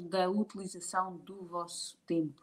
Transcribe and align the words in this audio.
da 0.00 0.28
utilização 0.30 1.16
do 1.18 1.44
vosso 1.44 1.96
tempo. 2.06 2.42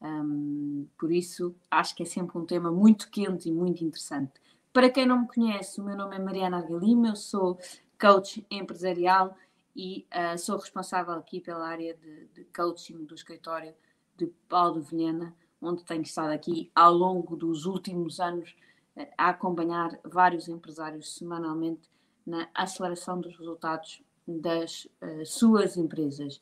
Um, 0.00 0.86
por 0.98 1.12
isso, 1.12 1.54
acho 1.70 1.94
que 1.94 2.02
é 2.02 2.06
sempre 2.06 2.38
um 2.38 2.46
tema 2.46 2.70
muito 2.70 3.10
quente 3.10 3.48
e 3.48 3.52
muito 3.52 3.84
interessante. 3.84 4.32
Para 4.72 4.88
quem 4.88 5.04
não 5.04 5.22
me 5.22 5.28
conhece, 5.28 5.80
o 5.80 5.84
meu 5.84 5.96
nome 5.96 6.16
é 6.16 6.18
Mariana 6.18 6.58
Argalima, 6.58 7.08
eu 7.08 7.16
sou 7.16 7.58
coach 8.00 8.46
empresarial 8.50 9.36
e 9.76 10.06
uh, 10.12 10.38
sou 10.38 10.56
responsável 10.56 11.14
aqui 11.14 11.40
pela 11.40 11.66
área 11.66 11.94
de, 11.94 12.26
de, 12.28 12.44
coaching 12.44 13.04
do 13.04 13.14
escritório 13.14 13.74
de 14.16 14.26
Paulo 14.48 14.80
Vilhena, 14.80 15.34
onde 15.60 15.84
tenho 15.84 16.02
estado 16.02 16.30
aqui 16.30 16.70
ao 16.74 16.94
longo 16.94 17.36
dos 17.36 17.66
últimos 17.66 18.20
anos 18.20 18.56
uh, 18.96 19.06
a 19.18 19.30
acompanhar 19.30 19.98
vários 20.04 20.48
empresários 20.48 21.14
semanalmente 21.14 21.88
na 22.26 22.48
aceleração 22.54 23.20
dos 23.20 23.36
resultados 23.36 24.02
das 24.26 24.86
uh, 25.02 25.26
suas 25.26 25.76
empresas. 25.76 26.40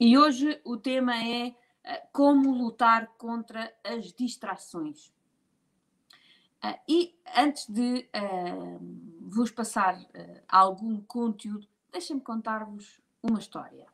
E 0.00 0.16
hoje 0.16 0.60
o 0.64 0.76
tema 0.76 1.16
é 1.16 1.56
como 2.12 2.52
lutar 2.52 3.08
contra 3.18 3.74
as 3.82 4.12
distrações. 4.12 5.08
Uh, 6.62 6.78
e 6.88 7.18
antes 7.36 7.68
de 7.68 8.08
uh, 8.14 9.28
vos 9.28 9.50
passar 9.50 9.98
algum 10.48 11.00
conteúdo, 11.00 11.66
deixem-me 11.90 12.22
contar-vos 12.22 13.00
uma 13.22 13.38
história. 13.38 13.86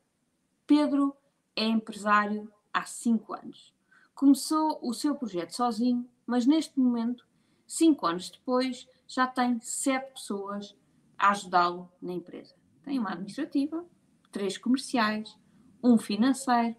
Pedro 0.66 1.16
é 1.56 1.64
empresário 1.64 2.52
há 2.72 2.84
cinco 2.84 3.32
anos. 3.32 3.72
Começou 4.14 4.78
o 4.82 4.92
seu 4.92 5.14
projeto 5.14 5.52
sozinho, 5.52 6.08
mas 6.26 6.46
neste 6.46 6.78
momento, 6.78 7.26
cinco 7.66 8.06
anos 8.06 8.30
depois, 8.30 8.88
já 9.06 9.26
tem 9.26 9.58
sete 9.60 10.12
pessoas 10.12 10.76
a 11.18 11.30
ajudá-lo 11.30 11.90
na 12.00 12.12
empresa. 12.12 12.54
Tem 12.82 12.98
uma 12.98 13.12
administrativa, 13.12 13.84
três 14.30 14.58
comerciais, 14.58 15.36
um 15.84 15.98
financeiro, 15.98 16.74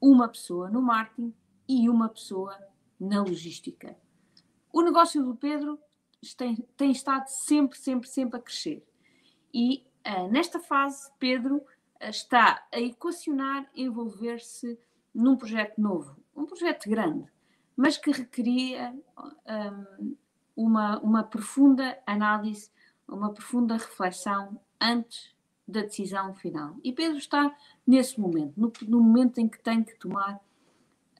uma 0.00 0.28
pessoa 0.28 0.70
no 0.70 0.80
marketing 0.80 1.34
e 1.68 1.90
uma 1.90 2.08
pessoa 2.08 2.56
na 2.98 3.20
logística 3.20 3.96
o 4.74 4.82
negócio 4.82 5.24
do 5.24 5.36
Pedro 5.36 5.78
tem, 6.36 6.56
tem 6.76 6.90
estado 6.90 7.28
sempre, 7.28 7.78
sempre, 7.78 8.08
sempre 8.08 8.40
a 8.40 8.42
crescer. 8.42 8.84
E 9.54 9.86
uh, 10.04 10.28
nesta 10.28 10.58
fase, 10.58 11.08
Pedro 11.16 11.58
uh, 11.58 12.08
está 12.08 12.66
a 12.72 12.80
equacionar 12.80 13.70
envolver-se 13.72 14.76
num 15.14 15.36
projeto 15.36 15.80
novo, 15.80 16.16
um 16.34 16.44
projeto 16.44 16.90
grande, 16.90 17.30
mas 17.76 17.96
que 17.96 18.10
requeria 18.10 18.92
um, 19.96 20.16
uma, 20.56 20.98
uma 20.98 21.22
profunda 21.22 21.96
análise, 22.04 22.68
uma 23.06 23.32
profunda 23.32 23.74
reflexão 23.74 24.60
antes 24.80 25.33
da 25.66 25.82
decisão 25.82 26.34
final. 26.34 26.76
E 26.82 26.92
Pedro 26.92 27.18
está 27.18 27.54
nesse 27.86 28.20
momento, 28.20 28.52
no, 28.56 28.72
no 28.86 29.00
momento 29.00 29.38
em 29.38 29.48
que 29.48 29.58
tem 29.58 29.82
que 29.82 29.96
tomar 29.96 30.40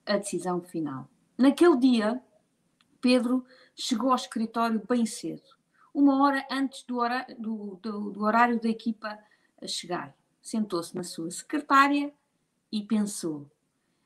a 0.04 0.16
decisão 0.16 0.60
final. 0.60 1.08
Naquele 1.36 1.76
dia, 1.78 2.22
Pedro 3.00 3.44
chegou 3.74 4.10
ao 4.10 4.16
escritório 4.16 4.82
bem 4.88 5.06
cedo, 5.06 5.42
uma 5.92 6.22
hora 6.22 6.46
antes 6.50 6.82
do, 6.82 6.98
horário, 6.98 7.40
do, 7.40 7.78
do, 7.80 8.10
do 8.10 8.22
horário 8.22 8.60
da 8.60 8.68
equipa 8.68 9.18
chegar. 9.66 10.14
Sentou-se 10.42 10.94
na 10.94 11.02
sua 11.02 11.30
secretária 11.30 12.12
e 12.70 12.82
pensou: 12.82 13.50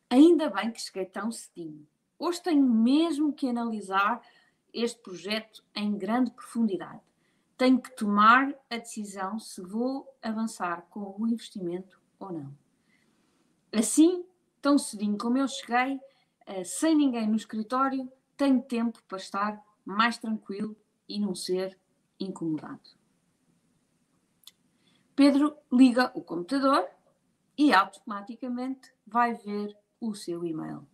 ainda 0.09 0.49
bem 0.51 0.71
que 0.71 0.81
cheguei 0.81 1.07
tão 1.07 1.33
cedinho. 1.33 1.87
Hoje 2.19 2.43
tenho 2.43 2.63
mesmo 2.63 3.33
que 3.33 3.49
analisar 3.49 4.23
este 4.73 5.01
projeto 5.01 5.65
em 5.75 5.97
grande 5.97 6.31
profundidade. 6.31 7.01
Tenho 7.59 7.83
que 7.83 7.91
tomar 7.91 8.55
a 8.71 8.77
decisão 8.77 9.39
se 9.41 9.61
vou 9.61 10.09
avançar 10.23 10.87
com 10.89 11.17
o 11.19 11.27
investimento 11.27 12.01
ou 12.19 12.33
não. 12.33 12.57
Assim, 13.73 14.25
tão 14.63 14.79
cedinho 14.79 15.19
como 15.19 15.39
eu 15.39 15.49
cheguei, 15.49 16.01
eh, 16.47 16.63
sem 16.63 16.95
ninguém 16.95 17.27
no 17.27 17.37
escritório, 17.37 18.11
tenho 18.37 18.63
tempo 18.63 19.03
para 19.09 19.19
estar 19.19 19.63
mais 19.85 20.17
tranquilo 20.19 20.77
e 21.09 21.19
não 21.19 21.35
ser 21.35 21.77
incomodado. 22.21 22.97
Pedro 25.17 25.57
liga 25.73 26.13
o 26.15 26.23
computador 26.23 26.89
e 27.57 27.75
automaticamente 27.75 28.95
vai 29.05 29.35
ver 29.35 29.77
o 30.01 30.15
seu 30.15 30.45
e-mail. 30.45 30.87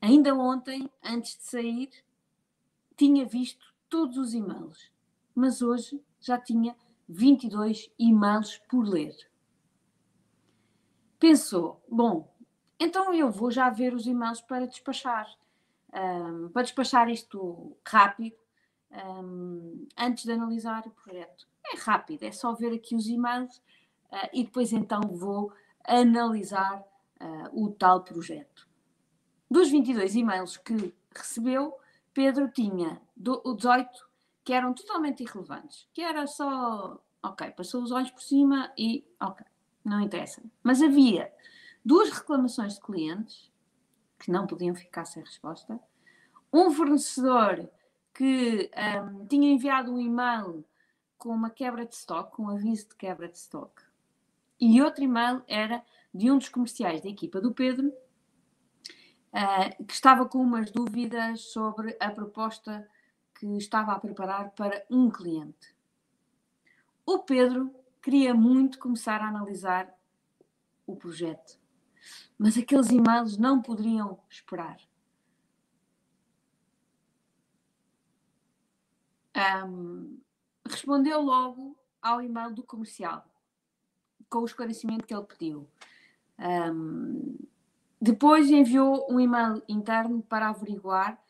Ainda 0.00 0.34
ontem, 0.36 0.88
antes 1.02 1.36
de 1.36 1.42
sair, 1.42 1.90
tinha 2.96 3.26
visto 3.26 3.74
todos 3.88 4.16
os 4.18 4.34
e-mails, 4.34 4.93
mas 5.34 5.62
hoje 5.62 6.02
já 6.20 6.38
tinha 6.38 6.76
22 7.08 7.90
e-mails 7.98 8.58
por 8.68 8.86
ler. 8.86 9.14
Pensou: 11.18 11.82
bom, 11.88 12.32
então 12.78 13.12
eu 13.14 13.30
vou 13.30 13.50
já 13.50 13.70
ver 13.70 13.94
os 13.94 14.06
e-mails 14.06 14.40
para 14.40 14.66
despachar 14.66 15.26
um, 15.94 16.48
para 16.48 16.62
despachar 16.62 17.08
isto 17.08 17.76
rápido, 17.86 18.36
um, 18.90 19.86
antes 19.96 20.24
de 20.24 20.32
analisar 20.32 20.86
o 20.86 20.90
projeto. 20.90 21.46
É 21.72 21.76
rápido, 21.78 22.24
é 22.24 22.32
só 22.32 22.52
ver 22.52 22.74
aqui 22.74 22.94
os 22.94 23.06
e-mails 23.06 23.56
uh, 24.10 24.28
e 24.32 24.44
depois 24.44 24.72
então 24.72 25.00
vou 25.12 25.52
analisar 25.86 26.80
uh, 27.20 27.64
o 27.64 27.70
tal 27.70 28.02
projeto. 28.02 28.68
Dos 29.50 29.70
22 29.70 30.16
e-mails 30.16 30.56
que 30.56 30.92
recebeu, 31.14 31.78
Pedro 32.12 32.50
tinha 32.50 33.00
18 33.16 34.08
que 34.44 34.52
eram 34.52 34.74
totalmente 34.74 35.22
irrelevantes, 35.22 35.88
que 35.92 36.02
era 36.02 36.26
só, 36.26 37.02
ok, 37.22 37.50
passou 37.52 37.82
os 37.82 37.90
olhos 37.90 38.10
por 38.10 38.22
cima 38.22 38.70
e, 38.76 39.04
ok, 39.20 39.44
não 39.84 40.00
interessa. 40.00 40.42
Mas 40.62 40.82
havia 40.82 41.32
duas 41.84 42.10
reclamações 42.10 42.74
de 42.74 42.80
clientes 42.80 43.50
que 44.18 44.30
não 44.30 44.46
podiam 44.46 44.74
ficar 44.74 45.06
sem 45.06 45.22
resposta. 45.22 45.80
Um 46.52 46.70
fornecedor 46.70 47.68
que 48.12 48.70
um, 49.02 49.26
tinha 49.26 49.50
enviado 49.50 49.92
um 49.92 49.98
e-mail 49.98 50.64
com 51.16 51.30
uma 51.30 51.50
quebra 51.50 51.86
de 51.86 51.94
estoque, 51.94 52.36
com 52.36 52.44
um 52.44 52.50
aviso 52.50 52.90
de 52.90 52.96
quebra 52.96 53.28
de 53.28 53.38
estoque. 53.38 53.82
E 54.60 54.80
outro 54.82 55.02
e-mail 55.02 55.42
era 55.48 55.82
de 56.12 56.30
um 56.30 56.38
dos 56.38 56.48
comerciais 56.48 57.00
da 57.00 57.08
equipa 57.08 57.40
do 57.40 57.52
Pedro, 57.52 57.88
uh, 57.88 59.84
que 59.84 59.92
estava 59.92 60.26
com 60.26 60.38
umas 60.38 60.70
dúvidas 60.70 61.40
sobre 61.52 61.96
a 61.98 62.10
proposta 62.10 62.88
que 63.38 63.46
estava 63.56 63.92
a 63.92 64.00
preparar 64.00 64.50
para 64.50 64.84
um 64.90 65.10
cliente. 65.10 65.74
O 67.04 67.18
Pedro 67.20 67.74
queria 68.02 68.34
muito 68.34 68.78
começar 68.78 69.20
a 69.20 69.28
analisar 69.28 69.92
o 70.86 70.96
projeto 70.96 71.64
mas 72.38 72.58
aqueles 72.58 72.90
e-mails 72.90 73.36
não 73.36 73.60
poderiam 73.60 74.18
esperar. 74.28 74.78
Um, 79.66 80.20
respondeu 80.68 81.20
logo 81.20 81.76
ao 82.00 82.22
e-mail 82.22 82.52
do 82.52 82.62
comercial, 82.62 83.24
com 84.28 84.40
o 84.40 84.44
esclarecimento 84.44 85.06
que 85.06 85.14
ele 85.14 85.24
pediu. 85.24 85.68
Um, 86.38 87.36
depois 88.00 88.50
enviou 88.50 89.06
um 89.10 89.18
e-mail 89.18 89.62
interno 89.68 90.22
para 90.22 90.48
averiguar 90.48 91.22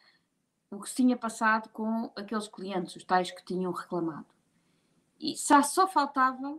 o 0.75 0.81
que 0.81 0.89
se 0.89 0.97
tinha 0.97 1.17
passado 1.17 1.69
com 1.71 2.11
aqueles 2.17 2.49
clientes, 2.49 2.97
os 2.97 3.05
tais 3.05 3.31
que 3.31 3.45
tinham 3.45 3.73
reclamado. 3.73 4.27
E 5.21 5.37
só, 5.37 5.63
só 5.63 5.87
faltava 5.87 6.59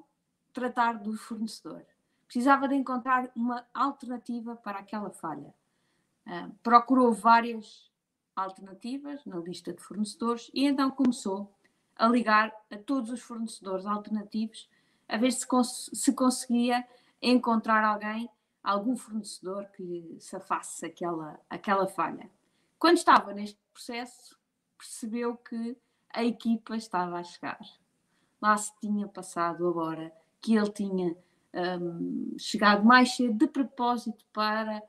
tratar 0.53 0.93
do 0.93 1.15
fornecedor 1.17 1.85
precisava 2.25 2.67
de 2.67 2.75
encontrar 2.75 3.31
uma 3.35 3.65
alternativa 3.73 4.55
para 4.55 4.79
aquela 4.79 5.09
falha. 5.09 5.53
Uh, 6.27 6.51
procurou 6.63 7.13
várias 7.13 7.89
alternativas 8.35 9.23
na 9.25 9.37
lista 9.37 9.71
de 9.71 9.81
fornecedores 9.81 10.51
e 10.53 10.65
então 10.65 10.91
começou 10.91 11.53
a 11.95 12.07
ligar 12.07 12.53
a 12.69 12.77
todos 12.77 13.09
os 13.09 13.21
fornecedores 13.21 13.85
alternativos 13.85 14.69
a 15.07 15.17
ver 15.17 15.31
se, 15.31 15.47
cons 15.47 15.89
se 15.93 16.11
conseguia 16.13 16.85
encontrar 17.21 17.83
alguém, 17.83 18.29
algum 18.63 18.97
fornecedor 18.97 19.65
que 19.67 20.17
safasse 20.19 20.85
aquela, 20.85 21.39
aquela 21.49 21.87
falha. 21.87 22.29
Quando 22.85 22.97
estava 22.97 23.33
neste 23.33 23.59
processo, 23.73 24.37
percebeu 24.77 25.35
que 25.37 25.75
a 26.07 26.23
equipa 26.23 26.77
estava 26.77 27.17
a 27.17 27.23
chegar. 27.23 27.59
Lá 28.39 28.55
se 28.55 28.71
tinha 28.79 29.07
passado 29.07 29.67
agora 29.67 30.13
que 30.39 30.55
ele 30.55 30.69
tinha 30.69 31.17
um, 31.81 32.35
chegado 32.37 32.85
mais 32.85 33.15
cedo 33.15 33.33
de 33.33 33.47
propósito 33.47 34.23
para 34.31 34.83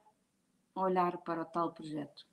olhar 0.74 1.16
para 1.16 1.40
o 1.40 1.44
tal 1.46 1.72
projeto. 1.72 2.26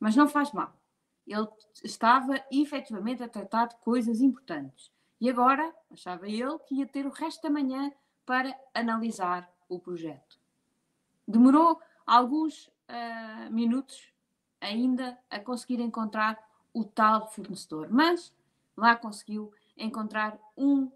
Mas 0.00 0.16
não 0.16 0.26
faz 0.26 0.50
mal. 0.50 0.76
Ele 1.24 1.46
estava 1.84 2.44
efetivamente 2.50 3.22
a 3.22 3.28
tratar 3.28 3.66
de 3.66 3.76
coisas 3.76 4.20
importantes. 4.20 4.90
E 5.20 5.30
agora, 5.30 5.72
achava 5.92 6.26
ele 6.26 6.58
que 6.66 6.74
ia 6.74 6.88
ter 6.88 7.06
o 7.06 7.10
resto 7.10 7.42
da 7.42 7.50
manhã 7.50 7.92
para 8.26 8.52
analisar 8.74 9.48
o 9.68 9.78
projeto. 9.78 10.40
Demorou 11.24 11.80
alguns 12.04 12.66
uh, 12.66 13.48
minutos 13.52 14.12
ainda 14.60 15.18
a 15.30 15.38
conseguir 15.38 15.80
encontrar 15.80 16.38
o 16.72 16.84
tal 16.84 17.30
fornecedor, 17.30 17.88
mas 17.90 18.32
lá 18.76 18.94
conseguiu 18.94 19.52
encontrar 19.76 20.38
um, 20.56 20.90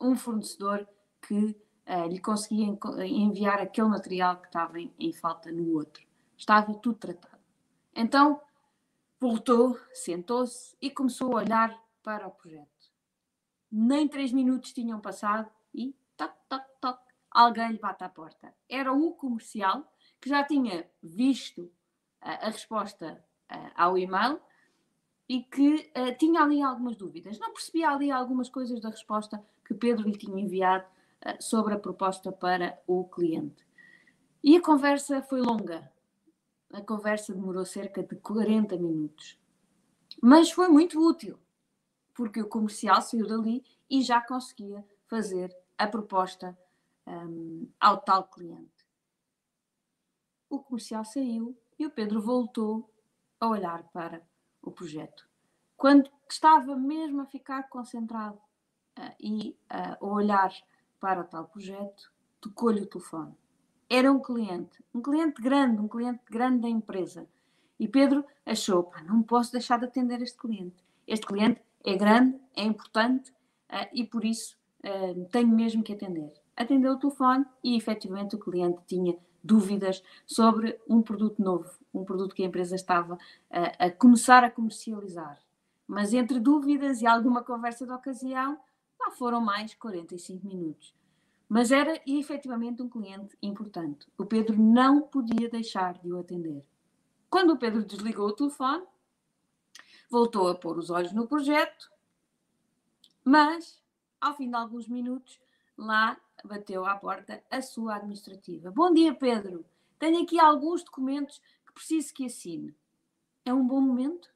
um 0.00 0.16
fornecedor 0.16 0.86
que 1.20 1.56
uh, 1.86 2.08
lhe 2.08 2.20
conseguia 2.20 2.66
enviar 3.04 3.60
aquele 3.60 3.88
material 3.88 4.38
que 4.38 4.46
estava 4.46 4.78
em, 4.80 5.12
falta 5.12 5.50
no 5.50 5.74
outro. 5.74 6.06
Estava 6.36 6.74
tudo 6.74 6.98
tratado. 6.98 7.42
Então, 7.94 8.40
voltou, 9.20 9.78
sentou-se 9.92 10.76
e 10.80 10.90
começou 10.90 11.32
a 11.32 11.42
olhar 11.42 11.82
para 12.02 12.26
o 12.26 12.30
projeto. 12.30 12.68
Nem 13.70 14.08
três 14.08 14.32
minutos 14.32 14.72
tinham 14.72 15.00
passado 15.00 15.50
e 15.74 15.94
toc, 16.16 16.32
toc, 16.48 16.64
toc, 16.80 16.98
alguém 17.30 17.72
lhe 17.72 17.78
bate 17.78 18.04
à 18.04 18.08
porta. 18.08 18.54
Era 18.68 18.92
o 18.92 19.12
comercial 19.12 19.92
que 20.20 20.28
já 20.28 20.44
tinha 20.44 20.88
visto 21.02 21.70
a 22.20 22.50
resposta 22.50 23.22
ao 23.74 23.96
e-mail 23.96 24.40
e 25.28 25.42
que 25.42 25.90
uh, 25.96 26.16
tinha 26.18 26.42
ali 26.42 26.62
algumas 26.62 26.96
dúvidas. 26.96 27.38
Não 27.38 27.52
percebia 27.52 27.90
ali 27.90 28.10
algumas 28.10 28.48
coisas 28.48 28.80
da 28.80 28.90
resposta 28.90 29.42
que 29.64 29.74
Pedro 29.74 30.08
lhe 30.08 30.16
tinha 30.16 30.40
enviado 30.40 30.86
sobre 31.40 31.74
a 31.74 31.78
proposta 31.78 32.32
para 32.32 32.80
o 32.86 33.04
cliente. 33.04 33.66
E 34.42 34.56
a 34.56 34.62
conversa 34.62 35.20
foi 35.22 35.40
longa. 35.40 35.90
A 36.72 36.80
conversa 36.80 37.34
demorou 37.34 37.64
cerca 37.64 38.02
de 38.02 38.16
40 38.16 38.76
minutos. 38.76 39.38
Mas 40.22 40.50
foi 40.50 40.68
muito 40.68 41.00
útil, 41.00 41.38
porque 42.14 42.40
o 42.40 42.48
comercial 42.48 43.00
saiu 43.02 43.26
dali 43.26 43.64
e 43.90 44.02
já 44.02 44.20
conseguia 44.20 44.84
fazer 45.06 45.54
a 45.76 45.86
proposta 45.86 46.56
um, 47.06 47.68
ao 47.80 47.98
tal 47.98 48.24
cliente. 48.24 48.86
O 50.48 50.60
comercial 50.60 51.04
saiu 51.04 51.56
e 51.78 51.86
o 51.86 51.90
Pedro 51.90 52.20
voltou 52.20 52.90
a 53.40 53.46
olhar 53.46 53.82
para 53.92 54.22
o 54.62 54.70
projeto. 54.70 55.28
Quando 55.76 56.10
estava 56.28 56.74
mesmo 56.76 57.20
a 57.20 57.26
ficar 57.26 57.68
concentrado 57.68 58.38
uh, 58.98 59.14
e 59.20 59.56
uh, 59.70 60.04
a 60.04 60.06
olhar 60.06 60.52
para 60.98 61.20
o 61.20 61.24
tal 61.24 61.46
projeto, 61.46 62.12
tocou-lhe 62.40 62.80
o 62.80 62.86
telefone. 62.86 63.34
Era 63.88 64.10
um 64.12 64.20
cliente, 64.20 64.84
um 64.92 65.00
cliente 65.00 65.40
grande, 65.40 65.80
um 65.80 65.88
cliente 65.88 66.20
grande 66.28 66.62
da 66.62 66.68
empresa. 66.68 67.28
E 67.78 67.86
Pedro 67.86 68.24
achou, 68.44 68.92
não 69.06 69.22
posso 69.22 69.52
deixar 69.52 69.78
de 69.78 69.84
atender 69.84 70.20
este 70.20 70.36
cliente. 70.36 70.84
Este 71.06 71.26
cliente 71.26 71.62
é 71.84 71.96
grande, 71.96 72.38
é 72.56 72.62
importante 72.64 73.30
uh, 73.30 73.88
e 73.92 74.04
por 74.04 74.24
isso 74.24 74.58
tenho 75.32 75.48
mesmo 75.48 75.82
que 75.82 75.92
atender 75.92 76.32
atendeu 76.58 76.94
o 76.94 76.98
telefone 76.98 77.46
e 77.62 77.76
efetivamente 77.76 78.34
o 78.34 78.38
cliente 78.38 78.80
tinha 78.86 79.16
dúvidas 79.42 80.02
sobre 80.26 80.78
um 80.88 81.02
produto 81.02 81.42
novo, 81.42 81.70
um 81.92 82.04
produto 82.04 82.34
que 82.34 82.42
a 82.42 82.46
empresa 82.46 82.74
estava 82.74 83.18
a, 83.50 83.86
a 83.86 83.90
começar 83.90 84.44
a 84.44 84.50
comercializar. 84.50 85.38
Mas 85.86 86.12
entre 86.12 86.38
dúvidas 86.38 87.00
e 87.00 87.06
alguma 87.06 87.42
conversa 87.42 87.86
de 87.86 87.92
ocasião, 87.92 88.58
lá 89.00 89.10
foram 89.12 89.40
mais 89.40 89.74
45 89.74 90.46
minutos. 90.46 90.94
Mas 91.48 91.72
era 91.72 92.00
efetivamente 92.06 92.82
um 92.82 92.88
cliente 92.88 93.36
importante. 93.42 94.06
O 94.18 94.26
Pedro 94.26 94.56
não 94.58 95.00
podia 95.00 95.48
deixar 95.48 95.94
de 95.94 96.12
o 96.12 96.18
atender. 96.18 96.62
Quando 97.30 97.52
o 97.52 97.58
Pedro 97.58 97.84
desligou 97.84 98.28
o 98.28 98.32
telefone, 98.32 98.84
voltou 100.10 100.48
a 100.48 100.54
pôr 100.54 100.76
os 100.78 100.90
olhos 100.90 101.12
no 101.12 101.26
projeto, 101.26 101.90
mas, 103.24 103.82
ao 104.20 104.34
fim 104.34 104.48
de 104.48 104.56
alguns 104.56 104.88
minutos, 104.88 105.38
lá 105.78 106.20
bateu 106.44 106.84
à 106.84 106.96
porta 106.96 107.42
a 107.50 107.62
sua 107.62 107.96
administrativa. 107.96 108.70
Bom 108.70 108.92
dia, 108.92 109.14
Pedro. 109.14 109.64
Tenho 109.98 110.22
aqui 110.22 110.38
alguns 110.38 110.82
documentos 110.82 111.40
que 111.64 111.72
preciso 111.72 112.12
que 112.12 112.26
assine. 112.26 112.74
É 113.44 113.54
um 113.54 113.66
bom 113.66 113.80
momento? 113.80 114.28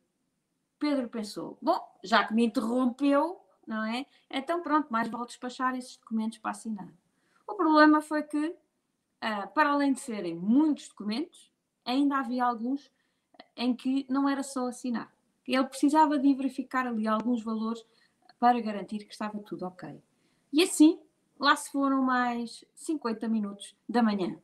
Pedro 0.78 1.08
pensou: 1.08 1.58
bom, 1.60 1.80
já 2.02 2.24
que 2.24 2.32
me 2.32 2.46
interrompeu, 2.46 3.40
não 3.66 3.84
é? 3.84 4.06
Então 4.30 4.62
pronto, 4.62 4.88
mais 4.90 5.08
vale 5.08 5.26
despachar 5.26 5.74
esses 5.76 5.96
documentos 5.96 6.38
para 6.38 6.52
assinar. 6.52 6.88
O 7.46 7.54
problema 7.54 8.00
foi 8.00 8.22
que, 8.22 8.48
uh, 8.48 9.48
para 9.52 9.70
além 9.70 9.92
de 9.92 10.00
serem 10.00 10.34
muitos 10.34 10.88
documentos, 10.88 11.52
ainda 11.84 12.18
havia 12.18 12.44
alguns 12.44 12.90
em 13.56 13.74
que 13.74 14.06
não 14.08 14.28
era 14.28 14.42
só 14.42 14.68
assinar. 14.68 15.12
Ele 15.46 15.64
precisava 15.64 16.18
de 16.18 16.32
verificar 16.34 16.86
ali 16.86 17.06
alguns 17.06 17.42
valores 17.42 17.84
para 18.38 18.60
garantir 18.60 19.04
que 19.04 19.12
estava 19.12 19.38
tudo 19.40 19.66
ok. 19.66 20.02
E 20.52 20.62
assim 20.62 21.00
Lá 21.42 21.56
se 21.56 21.72
foram 21.72 22.00
mais 22.00 22.64
50 22.76 23.28
minutos 23.28 23.76
da 23.88 24.00
manhã. 24.00 24.38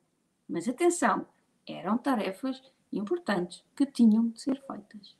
Mas 0.48 0.68
atenção, 0.68 1.28
eram 1.64 1.96
tarefas 1.96 2.60
importantes 2.92 3.64
que 3.76 3.86
tinham 3.86 4.30
de 4.30 4.40
ser 4.40 4.60
feitas. 4.66 5.16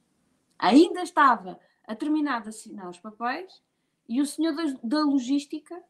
Ainda 0.59 1.03
estava 1.03 1.57
a 1.85 1.95
terminar 1.95 2.43
de 2.43 2.49
assinar 2.49 2.91
os 2.91 2.99
papéis 2.99 3.63
e 4.09 4.21
o 4.21 4.27
senhor 4.27 4.57
da, 4.83 5.05
logística 5.05 5.81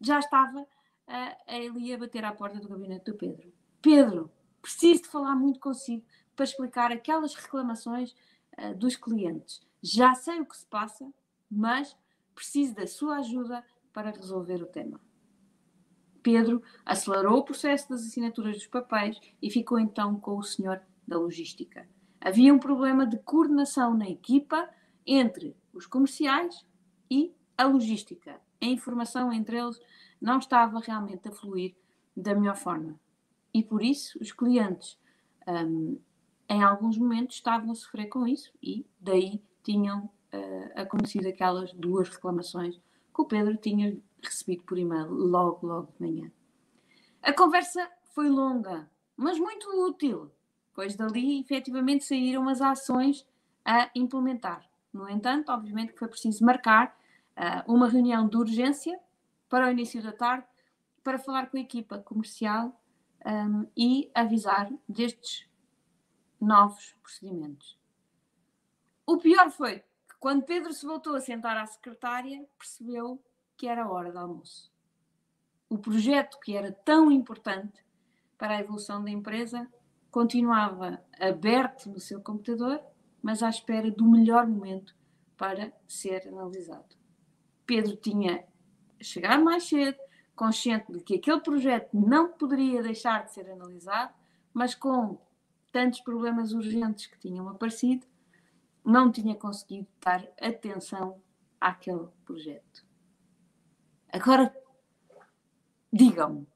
já 0.00 0.18
estava 0.18 0.66
a, 1.06 1.36
a, 1.46 1.54
ali 1.54 1.94
a 1.94 1.98
bater 1.98 2.24
à 2.24 2.32
porta 2.32 2.58
do 2.58 2.68
gabinete 2.68 3.04
do 3.04 3.16
Pedro. 3.16 3.52
Pedro, 3.80 4.32
preciso 4.60 5.02
de 5.02 5.08
falar 5.08 5.36
muito 5.36 5.60
consigo 5.60 6.04
para 6.34 6.46
explicar 6.46 6.90
aquelas 6.90 7.36
reclamações 7.36 8.10
uh, 8.58 8.74
dos 8.74 8.96
clientes. 8.96 9.60
Já 9.80 10.16
sei 10.16 10.40
o 10.40 10.46
que 10.46 10.56
se 10.56 10.66
passa, 10.66 11.08
mas 11.48 11.96
preciso 12.34 12.74
da 12.74 12.88
sua 12.88 13.18
ajuda 13.18 13.64
para 13.92 14.10
resolver 14.10 14.60
o 14.60 14.66
tema. 14.66 15.00
Pedro 16.22 16.62
acelerou 16.84 17.38
o 17.38 17.44
processo 17.44 17.88
das 17.88 18.02
assinaturas 18.02 18.56
dos 18.56 18.66
papéis 18.66 19.18
e 19.40 19.50
ficou 19.50 19.78
então 19.78 20.18
com 20.18 20.36
o 20.36 20.42
senhor 20.42 20.80
da 21.06 21.18
logística. 21.18 21.88
Havia 22.20 22.52
um 22.52 22.58
problema 22.58 23.06
de 23.06 23.18
coordenação 23.18 23.96
na 23.96 24.08
equipa 24.08 24.68
entre 25.06 25.56
os 25.72 25.86
comerciais 25.86 26.66
e 27.10 27.32
a 27.56 27.64
logística. 27.64 28.40
A 28.60 28.66
informação 28.66 29.32
entre 29.32 29.58
eles 29.58 29.80
não 30.20 30.38
estava 30.38 30.80
realmente 30.80 31.28
a 31.28 31.32
fluir 31.32 31.74
da 32.16 32.34
melhor 32.34 32.56
forma. 32.56 32.98
E 33.54 33.62
por 33.62 33.82
isso 33.82 34.18
os 34.20 34.32
clientes, 34.32 34.98
um, 35.46 35.98
em 36.48 36.62
alguns 36.62 36.98
momentos, 36.98 37.36
estavam 37.36 37.70
a 37.70 37.74
sofrer 37.74 38.06
com 38.06 38.26
isso 38.26 38.52
e 38.62 38.84
daí 39.00 39.40
tinham 39.62 40.04
uh, 40.04 40.72
acontecido 40.74 41.28
aquelas 41.28 41.72
duas 41.72 42.08
reclamações 42.08 42.80
que 43.18 43.22
o 43.22 43.24
Pedro 43.24 43.56
tinha 43.56 44.00
recebido 44.22 44.62
por 44.62 44.78
e-mail 44.78 45.08
logo, 45.08 45.66
logo 45.66 45.92
de 45.92 46.00
manhã. 46.00 46.30
A 47.20 47.32
conversa 47.32 47.90
foi 48.14 48.28
longa, 48.28 48.88
mas 49.16 49.36
muito 49.40 49.68
útil, 49.84 50.30
pois 50.72 50.94
dali 50.94 51.40
efetivamente 51.40 52.04
saíram 52.04 52.48
as 52.48 52.60
ações 52.60 53.26
a 53.64 53.90
implementar. 53.92 54.64
No 54.92 55.08
entanto, 55.08 55.50
obviamente 55.50 55.92
que 55.92 55.98
foi 55.98 56.06
preciso 56.06 56.44
marcar 56.44 56.96
uh, 57.36 57.72
uma 57.72 57.88
reunião 57.88 58.28
de 58.28 58.36
urgência 58.36 58.96
para 59.48 59.66
o 59.66 59.70
início 59.70 60.00
da 60.00 60.12
tarde 60.12 60.46
para 61.02 61.18
falar 61.18 61.50
com 61.50 61.56
a 61.56 61.60
equipa 61.60 61.98
comercial 61.98 62.80
um, 63.26 63.66
e 63.76 64.12
avisar 64.14 64.70
destes 64.88 65.48
novos 66.40 66.94
procedimentos. 67.02 67.76
O 69.04 69.16
pior 69.16 69.50
foi 69.50 69.82
quando 70.20 70.44
Pedro 70.44 70.72
se 70.72 70.84
voltou 70.84 71.14
a 71.14 71.20
sentar 71.20 71.56
à 71.56 71.66
secretária, 71.66 72.44
percebeu 72.58 73.22
que 73.56 73.68
era 73.68 73.88
hora 73.88 74.10
do 74.10 74.18
almoço. 74.18 74.70
O 75.68 75.78
projeto 75.78 76.38
que 76.40 76.56
era 76.56 76.72
tão 76.72 77.10
importante 77.10 77.84
para 78.36 78.56
a 78.56 78.60
evolução 78.60 79.02
da 79.02 79.10
empresa 79.10 79.68
continuava 80.10 81.02
aberto 81.20 81.90
no 81.90 82.00
seu 82.00 82.20
computador, 82.20 82.80
mas 83.22 83.42
à 83.42 83.48
espera 83.48 83.90
do 83.90 84.04
melhor 84.04 84.46
momento 84.46 84.94
para 85.36 85.72
ser 85.86 86.26
analisado. 86.28 86.96
Pedro 87.66 87.96
tinha 87.96 88.44
chegado 89.00 89.44
mais 89.44 89.64
cedo, 89.64 89.98
consciente 90.34 90.90
de 90.92 91.00
que 91.00 91.16
aquele 91.16 91.40
projeto 91.40 91.90
não 91.92 92.32
poderia 92.32 92.82
deixar 92.82 93.24
de 93.24 93.32
ser 93.32 93.50
analisado, 93.50 94.14
mas 94.54 94.74
com 94.74 95.18
tantos 95.70 96.00
problemas 96.00 96.52
urgentes 96.52 97.06
que 97.06 97.18
tinham 97.18 97.48
aparecido, 97.48 98.06
não 98.88 99.12
tinha 99.12 99.34
conseguido 99.34 99.86
dar 100.00 100.26
atenção 100.40 101.20
àquele 101.60 102.08
projeto. 102.24 102.86
Agora, 104.10 104.54
digam-me, 105.92 106.48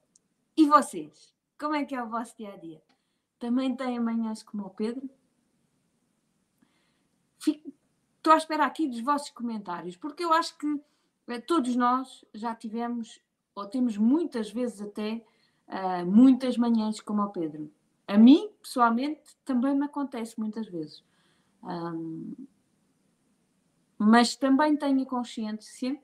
e 0.56 0.66
vocês? 0.66 1.34
Como 1.60 1.74
é 1.74 1.84
que 1.84 1.94
é 1.94 2.02
o 2.02 2.08
vosso 2.08 2.34
dia 2.38 2.54
a 2.54 2.56
dia? 2.56 2.82
Também 3.38 3.76
têm 3.76 4.00
manhãs 4.00 4.42
como 4.42 4.64
o 4.64 4.70
Pedro? 4.70 5.10
Fico, 7.38 7.70
estou 8.16 8.32
à 8.32 8.38
espera 8.38 8.64
aqui 8.64 8.88
dos 8.88 9.00
vossos 9.00 9.28
comentários, 9.28 9.96
porque 9.96 10.24
eu 10.24 10.32
acho 10.32 10.56
que 10.56 10.80
eh, 11.26 11.40
todos 11.40 11.76
nós 11.76 12.24
já 12.32 12.54
tivemos, 12.54 13.20
ou 13.54 13.66
temos 13.66 13.98
muitas 13.98 14.50
vezes 14.50 14.80
até, 14.80 15.22
uh, 15.68 16.06
muitas 16.06 16.56
manhãs 16.56 16.98
como 16.98 17.22
o 17.22 17.30
Pedro. 17.30 17.70
A 18.08 18.16
mim, 18.16 18.50
pessoalmente, 18.62 19.36
também 19.44 19.74
me 19.76 19.84
acontece 19.84 20.38
muitas 20.38 20.66
vezes. 20.68 21.04
Um, 21.62 22.34
mas 23.98 24.34
também 24.34 24.76
tenho 24.76 25.06
consciência 25.06 25.94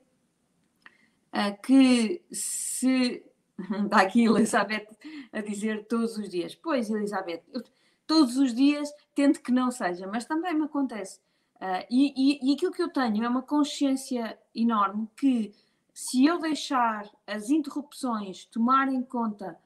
uh, 1.33 1.61
que 1.61 2.21
se. 2.31 3.25
Está 3.83 4.01
aqui 4.01 4.23
Elizabeth 4.23 4.87
a 5.33 5.41
dizer 5.41 5.85
todos 5.85 6.17
os 6.17 6.29
dias. 6.29 6.55
Pois, 6.55 6.89
Elizabeth, 6.89 7.43
eu, 7.51 7.61
todos 8.07 8.37
os 8.37 8.53
dias 8.53 8.89
tento 9.13 9.41
que 9.41 9.51
não 9.51 9.69
seja, 9.69 10.07
mas 10.07 10.25
também 10.25 10.53
me 10.53 10.63
acontece. 10.63 11.19
Uh, 11.55 11.85
e, 11.89 12.13
e, 12.15 12.49
e 12.49 12.55
aquilo 12.55 12.71
que 12.71 12.81
eu 12.81 12.89
tenho 12.89 13.23
é 13.23 13.27
uma 13.27 13.41
consciência 13.41 14.39
enorme 14.55 15.09
que 15.17 15.53
se 15.93 16.25
eu 16.25 16.39
deixar 16.39 17.09
as 17.27 17.49
interrupções 17.49 18.45
tomarem 18.45 19.03
conta 19.03 19.59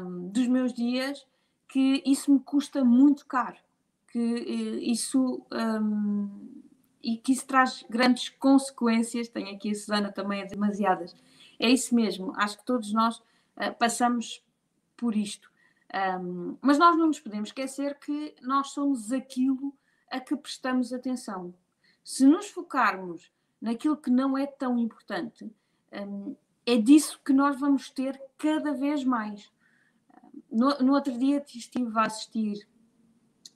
um, 0.00 0.28
dos 0.28 0.46
meus 0.46 0.72
dias, 0.72 1.26
que 1.68 2.00
isso 2.06 2.32
me 2.32 2.38
custa 2.38 2.84
muito 2.84 3.26
caro, 3.26 3.58
que 4.08 4.18
eh, 4.18 4.90
isso 4.90 5.46
um, 5.52 6.28
e 7.02 7.16
que 7.16 7.32
isso 7.32 7.46
traz 7.46 7.84
grandes 7.88 8.28
consequências. 8.28 9.28
Tenho 9.28 9.54
aqui 9.54 9.70
a 9.70 9.74
Susana 9.74 10.12
também 10.12 10.42
a 10.42 10.46
demasiadas. 10.46 11.14
É 11.58 11.68
isso 11.68 11.94
mesmo, 11.94 12.32
acho 12.36 12.58
que 12.58 12.64
todos 12.64 12.92
nós 12.92 13.18
uh, 13.18 13.74
passamos 13.78 14.44
por 14.96 15.16
isto. 15.16 15.50
Um, 16.20 16.56
mas 16.60 16.78
nós 16.78 16.96
não 16.96 17.06
nos 17.06 17.18
podemos 17.18 17.48
esquecer 17.48 17.98
que 17.98 18.34
nós 18.42 18.70
somos 18.70 19.10
aquilo 19.10 19.74
a 20.10 20.20
que 20.20 20.36
prestamos 20.36 20.92
atenção. 20.92 21.54
Se 22.04 22.26
nos 22.26 22.48
focarmos 22.48 23.32
naquilo 23.60 23.96
que 23.96 24.10
não 24.10 24.36
é 24.36 24.46
tão 24.46 24.78
importante, 24.78 25.50
um, 25.92 26.36
é 26.64 26.76
disso 26.76 27.20
que 27.24 27.32
nós 27.32 27.58
vamos 27.58 27.90
ter 27.90 28.20
cada 28.36 28.72
vez 28.72 29.02
mais. 29.02 29.50
No, 30.50 30.78
no 30.78 30.92
outro 30.92 31.16
dia 31.18 31.42
estive 31.46 31.98
a 31.98 32.02
assistir 32.02 32.68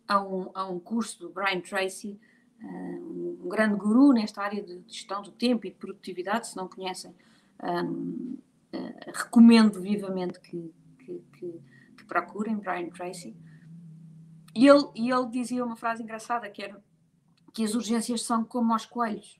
a 0.06 0.22
um, 0.22 0.50
a 0.54 0.68
um 0.68 0.78
curso 0.78 1.18
do 1.18 1.30
Brian 1.30 1.60
Tracy, 1.60 2.18
um, 2.62 3.38
um 3.42 3.48
grande 3.48 3.76
guru 3.76 4.12
nesta 4.12 4.42
área 4.42 4.62
de 4.62 4.82
gestão 4.86 5.22
do 5.22 5.30
tempo 5.30 5.66
e 5.66 5.70
de 5.70 5.76
produtividade. 5.76 6.48
Se 6.48 6.56
não 6.56 6.68
conhecem, 6.68 7.14
um, 7.62 8.38
uh, 8.74 9.12
recomendo 9.12 9.80
vivamente 9.80 10.40
que, 10.40 10.72
que, 10.98 11.24
que, 11.32 11.60
que, 11.96 12.04
procurem 12.04 12.56
Brian 12.56 12.88
Tracy. 12.90 13.36
E 14.54 14.66
ele, 14.66 14.88
e 14.94 15.10
ele 15.10 15.26
dizia 15.28 15.64
uma 15.64 15.76
frase 15.76 16.02
engraçada 16.02 16.48
que 16.50 16.62
era 16.62 16.82
que 17.54 17.64
as 17.64 17.74
urgências 17.74 18.22
são 18.22 18.44
como 18.44 18.72
aos 18.72 18.86
coelhos, 18.86 19.38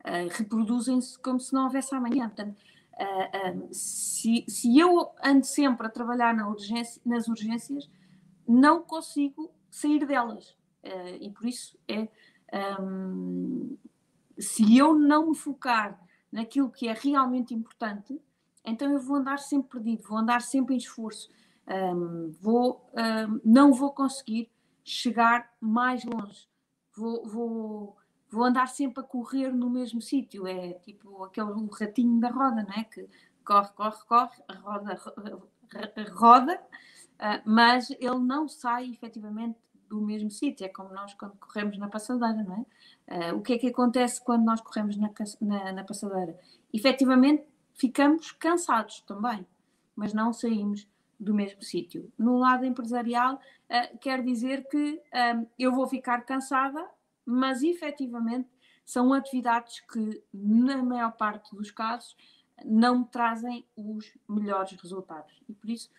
uh, 0.00 0.28
reproduzem-se 0.30 1.18
como 1.18 1.40
se 1.40 1.52
não 1.52 1.64
houvesse 1.64 1.94
amanhã. 1.94 2.28
Portanto, 2.28 2.56
uh, 2.94 3.68
se, 3.72 4.44
se 4.48 4.78
eu 4.78 5.12
ando 5.22 5.44
sempre 5.44 5.86
a 5.86 5.90
trabalhar 5.90 6.34
na 6.34 6.48
urgência, 6.48 7.00
nas 7.04 7.28
urgências, 7.28 7.88
não 8.46 8.82
consigo 8.82 9.53
sair 9.74 10.06
delas. 10.06 10.56
e 11.20 11.30
por 11.30 11.46
isso 11.46 11.76
é 11.88 12.08
um, 12.80 13.76
se 14.38 14.76
eu 14.76 14.94
não 14.94 15.30
me 15.30 15.36
focar 15.36 15.98
naquilo 16.30 16.70
que 16.70 16.86
é 16.86 16.92
realmente 16.92 17.52
importante, 17.52 18.20
então 18.64 18.92
eu 18.92 19.00
vou 19.00 19.16
andar 19.16 19.38
sempre 19.38 19.80
perdido, 19.80 20.08
vou 20.08 20.18
andar 20.18 20.42
sempre 20.42 20.74
em 20.74 20.78
esforço, 20.78 21.28
um, 21.68 22.30
vou, 22.40 22.88
um, 22.94 23.40
não 23.44 23.72
vou 23.72 23.92
conseguir 23.92 24.48
chegar 24.84 25.52
mais 25.60 26.04
longe, 26.04 26.48
vou, 26.96 27.26
vou, 27.26 27.96
vou 28.30 28.44
andar 28.44 28.68
sempre 28.68 29.00
a 29.00 29.06
correr 29.06 29.52
no 29.52 29.68
mesmo 29.68 30.00
sítio, 30.00 30.46
é 30.46 30.74
tipo 30.74 31.24
aquele 31.24 31.52
ratinho 31.80 32.20
da 32.20 32.28
roda, 32.28 32.62
não 32.62 32.74
é? 32.74 32.84
Que 32.84 33.08
corre, 33.44 33.70
corre, 33.74 34.04
corre, 34.06 34.42
roda, 34.62 35.00
roda, 36.12 36.60
uh, 37.24 37.42
mas 37.44 37.90
ele 37.90 38.18
não 38.18 38.46
sai 38.46 38.90
efetivamente 38.90 39.58
do 39.88 40.00
mesmo 40.00 40.30
sítio. 40.30 40.64
É 40.66 40.68
como 40.68 40.92
nós 40.92 41.14
quando 41.14 41.36
corremos 41.36 41.78
na 41.78 41.88
passadeira, 41.88 42.42
não 42.42 42.66
é? 43.08 43.32
Uh, 43.32 43.36
o 43.36 43.42
que 43.42 43.54
é 43.54 43.58
que 43.58 43.68
acontece 43.68 44.22
quando 44.22 44.44
nós 44.44 44.60
corremos 44.60 44.96
na, 44.96 45.10
na, 45.40 45.72
na 45.72 45.84
passadeira? 45.84 46.38
Efetivamente, 46.72 47.44
ficamos 47.74 48.32
cansados 48.32 49.00
também, 49.00 49.46
mas 49.96 50.12
não 50.12 50.32
saímos 50.32 50.86
do 51.18 51.34
mesmo 51.34 51.62
sítio. 51.62 52.12
No 52.18 52.38
lado 52.38 52.64
empresarial, 52.64 53.34
uh, 53.34 53.98
quer 53.98 54.22
dizer 54.22 54.66
que 54.68 55.00
um, 55.36 55.46
eu 55.58 55.72
vou 55.72 55.86
ficar 55.86 56.22
cansada, 56.22 56.86
mas 57.24 57.62
efetivamente 57.62 58.48
são 58.84 59.12
atividades 59.12 59.80
que, 59.80 60.22
na 60.32 60.82
maior 60.82 61.12
parte 61.12 61.54
dos 61.54 61.70
casos, 61.70 62.14
não 62.64 63.02
trazem 63.02 63.66
os 63.76 64.12
melhores 64.28 64.72
resultados. 64.72 65.32
E 65.48 65.52
por 65.52 65.70
isso 65.70 65.90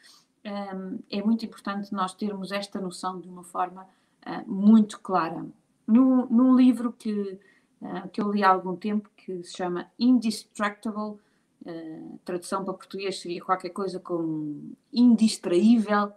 é 1.09 1.23
muito 1.23 1.43
importante 1.43 1.91
nós 1.91 2.13
termos 2.13 2.51
esta 2.51 2.79
noção 2.79 3.19
de 3.19 3.27
uma 3.27 3.43
forma 3.43 3.87
uh, 4.25 4.51
muito 4.51 4.99
clara. 4.99 5.45
Num, 5.87 6.55
livro 6.55 6.93
que, 6.93 7.39
uh, 7.81 8.07
que 8.11 8.21
eu 8.21 8.31
li 8.31 8.43
há 8.43 8.49
algum 8.49 8.75
tempo, 8.75 9.09
que 9.17 9.43
se 9.43 9.57
chama 9.57 9.89
Indestructible, 9.97 11.17
uh, 11.65 12.19
tradução 12.23 12.63
para 12.63 12.75
português 12.75 13.19
seria 13.19 13.43
qualquer 13.43 13.69
coisa 13.69 13.99
como 13.99 14.75
indistraível, 14.93 16.11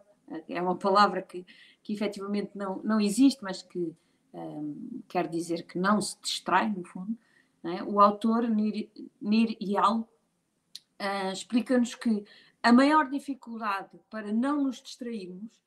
é 0.47 0.61
uma 0.61 0.77
palavra 0.77 1.23
que, 1.23 1.47
que 1.83 1.95
efetivamente 1.95 2.51
não, 2.55 2.83
não 2.85 3.01
existe, 3.01 3.43
mas 3.43 3.63
que 3.63 3.97
um, 4.35 5.01
quer 5.09 5.27
dizer 5.27 5.63
que 5.63 5.79
não 5.79 6.03
se 6.03 6.19
distrai, 6.21 6.69
no 6.69 6.85
fundo. 6.85 7.17
É? 7.65 7.83
O 7.83 7.99
autor, 7.99 8.47
Nir, 8.47 8.91
Nir 9.23 9.57
Yal, 9.59 10.07
explica-nos 11.33 11.95
que 11.95 12.27
a 12.69 12.73
maior 12.73 13.09
dificuldade 13.09 13.99
para 14.11 14.31
não 14.31 14.65
nos 14.65 14.83
distrairmos 14.83 15.59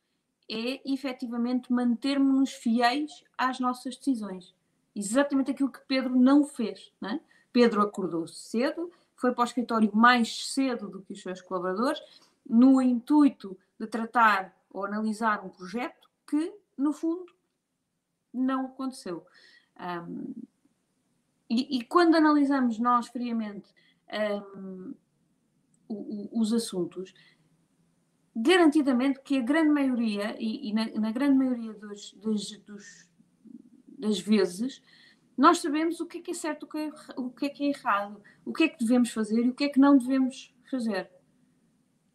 é 0.48 0.80
efetivamente 0.86 1.74
mantermos-nos 1.74 2.54
fiéis 2.54 3.24
às 3.36 3.60
nossas 3.60 3.96
decisões. 3.96 4.54
Exatamente 4.96 5.50
aquilo 5.50 5.72
que 5.72 5.82
Pedro 5.88 6.16
não 6.16 6.46
fez. 6.46 6.94
Não 7.02 7.10
é? 7.10 7.20
Pedro 7.52 7.82
acordou 7.82 8.28
cedo, 8.28 8.92
foi 9.16 9.34
para 9.34 9.42
o 9.42 9.46
escritório 9.46 9.90
mais 9.96 10.54
cedo 10.54 10.90
do 10.90 11.02
que 11.02 11.14
os 11.14 11.24
seus 11.24 11.42
colaboradores, 11.42 12.00
no 12.48 12.80
intuito 12.80 13.58
de 13.80 13.88
tratar 13.88 14.56
ou 14.70 14.86
analisar 14.86 15.44
um 15.44 15.50
projeto 15.50 16.08
que, 16.28 16.54
no 16.78 16.94
fundo, 16.94 17.34
não 18.32 18.68
aconteceu. 18.68 19.26
Um, 19.80 20.36
e, 21.50 21.80
e, 21.80 21.84
quando 21.84 22.14
analisamos 22.14 22.78
nós 22.78 23.08
friamente 23.08 23.74
um, 24.56 24.94
os 26.32 26.54
assuntos, 26.54 27.14
garantidamente 28.36 29.22
que 29.22 29.38
a 29.38 29.42
grande 29.42 29.70
maioria, 29.70 30.36
e, 30.40 30.70
e 30.70 30.74
na, 30.74 30.86
na, 30.92 31.12
grande 31.12 31.38
maioria 31.38 31.74
dos, 31.74 32.14
dos, 32.14 32.58
dos, 32.60 33.10
das 33.88 34.20
vezes, 34.20 34.82
nós 35.38 35.60
sabemos 35.60 36.00
o 36.00 36.06
que 36.06 36.20
é 36.20 36.22
que 36.22 36.32
é 36.32 36.34
certo, 36.34 36.64
o 36.64 36.68
que 36.68 36.78
é, 36.78 36.92
o 37.18 37.30
que 37.30 37.46
é 37.46 37.50
que 37.50 37.64
é 37.64 37.68
errado, 37.70 38.22
o 38.46 38.54
que 38.54 38.64
é 38.64 38.70
que 38.70 38.80
devemos 38.80 39.12
fazer 39.12 39.46
e 39.46 39.50
o 39.50 39.54
que 39.54 39.66
é 39.66 39.70
que 39.70 39.80
não 39.80 39.98
devemos 39.98 40.54
fazer. 40.70 41.10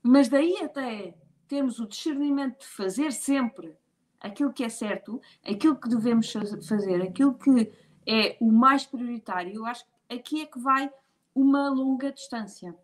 Mas 0.03 0.29
daí 0.29 0.57
até 0.63 1.15
termos 1.49 1.79
o 1.79 1.87
discernimento 1.87 2.61
de 2.61 2.67
fazer 2.67 3.13
sempre 3.13 3.77
aquilo 4.21 4.53
que 4.53 4.65
é 4.65 4.69
certo, 4.69 5.21
aquilo 5.45 5.77
que 5.77 5.89
devemos 5.89 6.33
fazer, 6.67 7.03
aquilo 7.03 7.35
que 7.35 7.73
é 8.07 8.37
o 8.41 8.51
mais 8.51 8.87
prioritário, 8.87 9.55
eu 9.55 9.67
acho 9.67 9.85
que 9.85 10.15
aqui 10.15 10.43
é 10.43 10.47
que 10.47 10.59
vai 10.59 10.91
uma 11.35 11.69
longa 11.69 12.13
distância. 12.13 12.75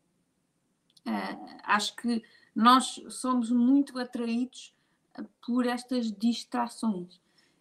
Uh, 1.06 1.58
acho 1.64 1.96
que 1.96 2.22
nós 2.54 3.02
somos 3.08 3.50
muito 3.50 3.98
atraídos 3.98 4.74
ah, 5.14 5.24
por 5.44 5.66
estas 5.66 6.12
distrações. 6.12 7.16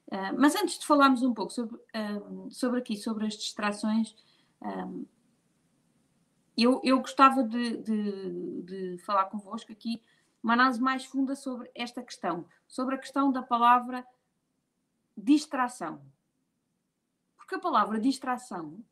Uh, 0.08 0.38
mas 0.38 0.56
antes 0.56 0.78
de 0.78 0.86
falarmos 0.86 1.24
um 1.24 1.34
pouco 1.34 1.52
sobre, 1.52 1.80
sobre 2.50 2.80
aqui, 2.80 2.98
sobre 2.98 3.26
as 3.26 3.34
distrações, 3.34 4.16
um, 4.62 5.06
eu, 6.58 6.82
eu 6.84 7.00
gostava 7.00 7.44
de, 7.44 7.78
de, 7.78 8.62
de 8.62 8.98
falar 9.00 9.26
convosco 9.26 9.72
aqui 9.72 10.02
uma 10.44 10.54
análise 10.54 10.82
mais 10.82 11.06
funda 11.06 11.36
sobre 11.36 11.70
esta 11.76 12.02
questão, 12.02 12.46
sobre 12.68 12.96
a 12.96 12.98
questão 12.98 13.32
da 13.32 13.44
palavra 13.44 14.06
distração. 15.16 16.02
Porque 17.38 17.56
a 17.56 17.60
palavra 17.60 18.00
distração 18.00 18.84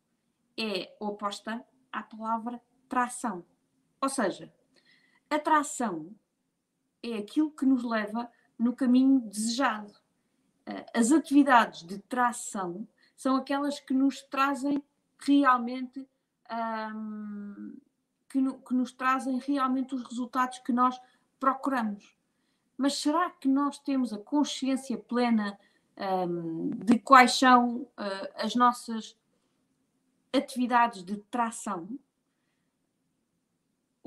é 0.56 0.94
oposta 1.00 1.64
à 1.92 2.02
palavra 2.02 2.60
tração. 2.88 3.44
Ou 4.00 4.08
seja, 4.08 4.52
a 5.28 5.38
tração 5.38 6.14
é 7.02 7.18
aquilo 7.18 7.50
que 7.50 7.66
nos 7.66 7.84
leva 7.84 8.30
no 8.58 8.74
caminho 8.74 9.20
desejado. 9.20 9.92
Eh, 10.66 10.86
as 10.94 11.12
atividades 11.12 11.82
de 11.82 11.98
tração 11.98 12.86
são 13.16 13.36
aquelas 13.36 13.80
que 13.80 13.94
nos 13.94 14.22
trazem 14.22 14.82
realmente 15.18 16.06
um, 16.94 17.76
que, 18.28 18.40
no, 18.40 18.58
que, 18.60 18.74
nos 18.74 18.92
trazem 18.92 19.38
realmente 19.38 19.94
os 19.94 20.02
resultados 20.02 20.58
que 20.60 20.72
nós 20.72 21.00
procuramos. 21.38 22.16
Mas 22.76 22.94
será 22.94 23.30
que 23.30 23.48
nós 23.48 23.78
temos 23.78 24.12
a 24.12 24.18
consciência 24.18 24.96
plena 24.96 25.58
um, 26.28 26.70
de 26.70 26.98
quais 26.98 27.38
são 27.38 27.82
uh, 27.82 27.88
as 28.36 28.54
nossas 28.54 29.16
atividades 30.32 31.04
de 31.04 31.18
tração? 31.30 31.88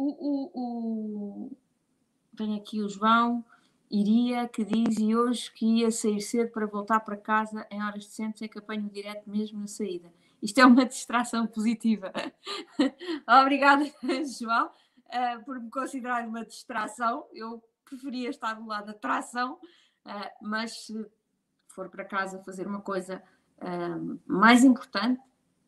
O, 0.10 0.52
o, 0.54 1.48
o... 1.48 1.58
Tenho 2.36 2.58
aqui 2.58 2.82
o 2.82 2.90
João 2.90 3.44
Iria 3.96 4.48
que 4.48 4.66
diz 4.66 4.98
e 4.98 5.16
hoje 5.16 5.52
que 5.52 5.82
ia 5.82 5.92
sair 5.92 6.20
cedo 6.20 6.50
para 6.50 6.66
voltar 6.66 7.00
para 7.02 7.16
casa 7.16 7.68
em 7.70 7.80
horas 7.80 8.08
decentes 8.08 8.42
é 8.42 8.48
que 8.48 8.58
apanho 8.58 8.90
direto 8.90 9.30
mesmo 9.30 9.60
na 9.60 9.68
saída. 9.68 10.12
Isto 10.42 10.62
é 10.62 10.66
uma 10.66 10.84
distração 10.84 11.46
positiva. 11.46 12.12
Obrigada, 13.44 13.86
João, 14.40 14.66
uh, 14.66 15.46
por 15.46 15.60
me 15.60 15.70
considerar 15.70 16.28
uma 16.28 16.44
distração. 16.44 17.28
Eu 17.32 17.64
preferia 17.86 18.32
estar 18.32 18.56
do 18.56 18.66
lado 18.66 18.88
da 18.88 18.94
tração, 18.94 19.60
uh, 20.08 20.30
mas 20.42 20.86
se 20.86 21.06
for 21.68 21.88
para 21.88 22.04
casa 22.04 22.44
fazer 22.44 22.66
uma 22.66 22.82
coisa 22.82 23.22
uh, 23.60 24.20
mais 24.26 24.64
importante, 24.64 25.22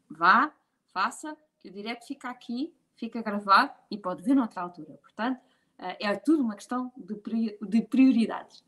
vá, 0.09 0.51
faça, 0.91 1.37
o 1.63 1.69
direto 1.69 2.07
fica 2.07 2.31
aqui, 2.31 2.73
fica 2.95 3.21
gravado 3.21 3.73
e 3.89 3.97
pode 3.97 4.23
ver 4.23 4.35
noutra 4.35 4.61
altura. 4.61 4.97
Portanto, 5.01 5.37
uh, 5.79 5.95
é 5.99 6.15
tudo 6.15 6.43
uma 6.43 6.55
questão 6.55 6.91
de, 6.95 7.57
de 7.61 7.81
prioridades. 7.81 8.63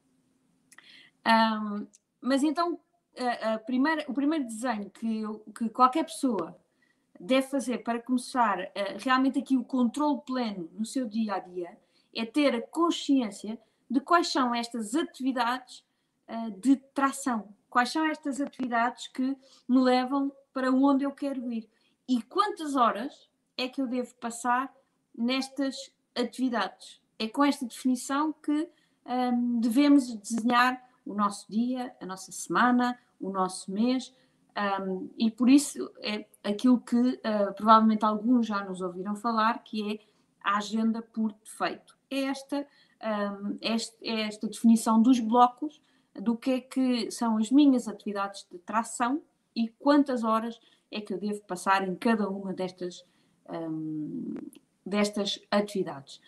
Um, 1.25 1.87
mas 2.21 2.43
então, 2.43 2.79
a, 3.41 3.57
primeira, 3.59 4.05
o 4.07 4.13
primeiro 4.13 4.45
desenho 4.45 4.89
que, 4.89 5.23
que 5.55 5.69
qualquer 5.69 6.03
pessoa 6.05 6.57
deve 7.19 7.47
fazer 7.47 7.79
para 7.79 8.01
começar 8.01 8.59
uh, 8.59 8.97
realmente 8.99 9.39
aqui 9.39 9.57
o 9.57 9.63
controle 9.63 10.21
pleno 10.25 10.69
no 10.73 10.85
seu 10.85 11.07
dia 11.07 11.35
a 11.35 11.39
dia 11.39 11.77
é 12.15 12.25
ter 12.25 12.55
a 12.55 12.61
consciência 12.61 13.59
de 13.89 13.99
quais 13.99 14.27
são 14.27 14.53
estas 14.53 14.95
atividades 14.95 15.83
uh, 16.27 16.51
de 16.59 16.75
tração, 16.75 17.53
quais 17.69 17.91
são 17.91 18.05
estas 18.05 18.39
atividades 18.39 19.07
que 19.07 19.35
me 19.67 19.79
levam 19.79 20.31
para 20.53 20.71
onde 20.71 21.03
eu 21.03 21.11
quero 21.11 21.51
ir 21.51 21.67
e 22.07 22.21
quantas 22.21 22.75
horas 22.75 23.26
é 23.57 23.67
que 23.67 23.81
eu 23.81 23.87
devo 23.87 24.13
passar 24.15 24.73
nestas 25.17 25.91
atividades. 26.15 27.01
É 27.17 27.27
com 27.27 27.43
esta 27.43 27.65
definição 27.65 28.31
que 28.31 28.69
um, 29.05 29.59
devemos 29.59 30.13
desenhar 30.15 30.81
o 31.05 31.13
nosso 31.13 31.49
dia, 31.49 31.95
a 31.99 32.05
nossa 32.05 32.31
semana, 32.31 32.97
o 33.19 33.29
nosso 33.29 33.71
mês, 33.71 34.13
um, 34.81 35.09
e 35.17 35.29
por 35.31 35.49
isso 35.49 35.91
é 35.99 36.25
aquilo 36.43 36.79
que 36.79 36.95
uh, 36.95 37.53
provavelmente 37.55 38.03
alguns 38.03 38.47
já 38.47 38.63
nos 38.63 38.81
ouviram 38.81 39.15
falar, 39.15 39.63
que 39.63 39.93
é 39.93 39.99
a 40.43 40.57
agenda 40.57 41.01
por 41.01 41.31
defeito. 41.33 41.97
É 42.09 42.23
esta, 42.23 42.67
um, 43.43 43.57
este, 43.61 43.95
é 44.01 44.21
esta 44.21 44.47
definição 44.47 45.01
dos 45.01 45.19
blocos 45.19 45.81
do 46.15 46.35
que 46.35 46.51
é 46.51 46.61
que 46.61 47.11
são 47.11 47.37
as 47.37 47.51
minhas 47.51 47.87
atividades 47.87 48.47
de 48.51 48.57
tração 48.59 49.21
e 49.55 49.67
quantas 49.67 50.23
horas 50.23 50.59
é 50.91 51.01
que 51.01 51.13
eu 51.13 51.19
devo 51.19 51.41
passar 51.41 51.87
em 51.87 51.95
cada 51.95 52.29
uma 52.29 52.53
destas, 52.53 53.05
um, 53.49 54.35
destas 54.85 55.39
atividades. 55.51 56.21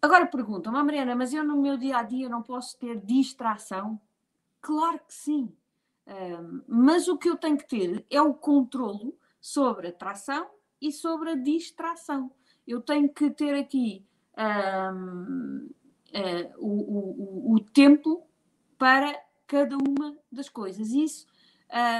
Agora 0.00 0.26
perguntam, 0.26 0.74
oh, 0.74 0.84
Mariana, 0.84 1.14
mas 1.14 1.32
eu 1.32 1.44
no 1.44 1.60
meu 1.60 1.76
dia 1.76 1.98
a 1.98 2.02
dia 2.02 2.28
não 2.28 2.42
posso 2.42 2.76
ter 2.78 3.00
distração? 3.00 4.00
Claro 4.60 4.98
que 4.98 5.14
sim. 5.14 5.54
Um, 6.06 6.62
mas 6.66 7.06
o 7.06 7.16
que 7.16 7.28
eu 7.28 7.36
tenho 7.36 7.56
que 7.56 7.68
ter 7.68 8.04
é 8.10 8.20
o 8.20 8.34
controlo 8.34 9.16
sobre 9.40 9.88
a 9.88 9.92
tração 9.92 10.50
e 10.80 10.90
sobre 10.90 11.30
a 11.30 11.34
distração. 11.36 12.32
Eu 12.66 12.80
tenho 12.80 13.08
que 13.08 13.30
ter 13.30 13.54
aqui 13.54 14.04
um, 14.36 15.66
uh, 15.66 15.74
eh, 16.12 16.52
o, 16.58 16.68
o, 16.68 17.54
o, 17.54 17.60
tempo 17.60 18.26
para 18.76 19.16
cada 19.46 19.76
uma 19.76 20.16
das 20.30 20.48
coisas. 20.48 20.90
Isso 20.90 21.26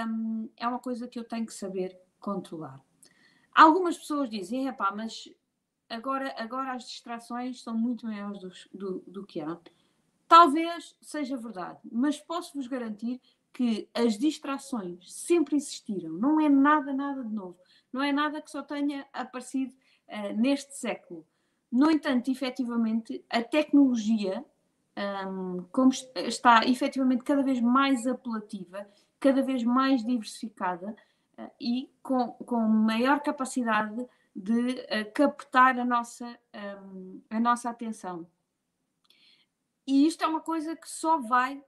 um, 0.08 0.48
é 0.56 0.66
uma 0.66 0.78
coisa 0.78 1.06
que 1.06 1.18
eu 1.18 1.24
tenho 1.24 1.46
que 1.46 1.54
saber 1.54 1.96
controlar. 2.22 2.80
Algumas 3.54 3.98
pessoas 3.98 4.30
dizem, 4.30 4.72
pá, 4.72 4.92
mas 4.96 5.28
agora, 5.90 6.34
agora 6.38 6.72
as 6.72 6.84
distrações 6.84 7.62
são 7.62 7.76
muito 7.76 8.06
maiores 8.06 8.40
do, 8.40 8.78
do, 8.78 9.04
do 9.06 9.26
que 9.26 9.40
eram. 9.40 9.60
Talvez 10.26 10.96
seja 11.02 11.36
verdade, 11.36 11.78
mas 11.90 12.18
posso-vos 12.18 12.66
garantir 12.66 13.20
que 13.52 13.86
as 13.92 14.16
distrações 14.16 15.12
sempre 15.12 15.56
existiram. 15.56 16.14
Não 16.14 16.40
é 16.40 16.48
nada, 16.48 16.94
nada 16.94 17.22
de 17.22 17.34
novo. 17.34 17.58
Não 17.92 18.02
é 18.02 18.10
nada 18.10 18.40
que 18.40 18.50
só 18.50 18.62
tenha 18.62 19.06
aparecido 19.12 19.74
uh, 20.08 20.34
neste 20.34 20.74
século. 20.78 21.26
No 21.70 21.90
entanto, 21.90 22.30
efetivamente, 22.30 23.22
a 23.28 23.42
tecnologia, 23.42 24.42
um, 25.26 25.64
como 25.70 25.90
está 26.14 26.64
efetivamente 26.64 27.24
cada 27.24 27.42
vez 27.42 27.60
mais 27.60 28.06
apelativa, 28.06 28.88
cada 29.20 29.42
vez 29.42 29.62
mais 29.62 30.02
diversificada 30.02 30.96
e 31.60 31.90
com, 32.02 32.32
com 32.32 32.60
maior 32.60 33.20
capacidade 33.20 34.06
de 34.34 34.52
uh, 34.52 35.12
captar 35.14 35.78
a 35.78 35.84
nossa, 35.84 36.38
um, 36.84 37.20
a 37.30 37.38
nossa 37.38 37.70
atenção. 37.70 38.26
E 39.86 40.06
isto 40.06 40.24
é 40.24 40.26
uma 40.26 40.40
coisa 40.40 40.76
que 40.76 40.88
só 40.88 41.18
vai, 41.18 41.62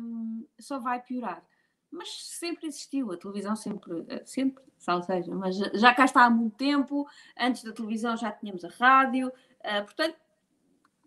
um, 0.00 0.46
só 0.58 0.78
vai 0.78 1.00
piorar. 1.02 1.44
Mas 1.90 2.08
sempre 2.24 2.66
existiu, 2.66 3.12
a 3.12 3.16
televisão 3.16 3.56
sempre, 3.56 4.04
eh, 4.08 4.22
sempre, 4.24 4.62
ou 4.86 5.02
seja, 5.02 5.34
mas 5.34 5.56
já 5.56 5.94
cá 5.94 6.04
está 6.04 6.24
há 6.24 6.30
muito 6.30 6.54
tempo, 6.54 7.08
antes 7.38 7.64
da 7.64 7.72
televisão 7.72 8.14
já 8.14 8.30
tínhamos 8.30 8.62
a 8.62 8.68
rádio, 8.68 9.28
uh, 9.28 9.84
portanto, 9.84 10.16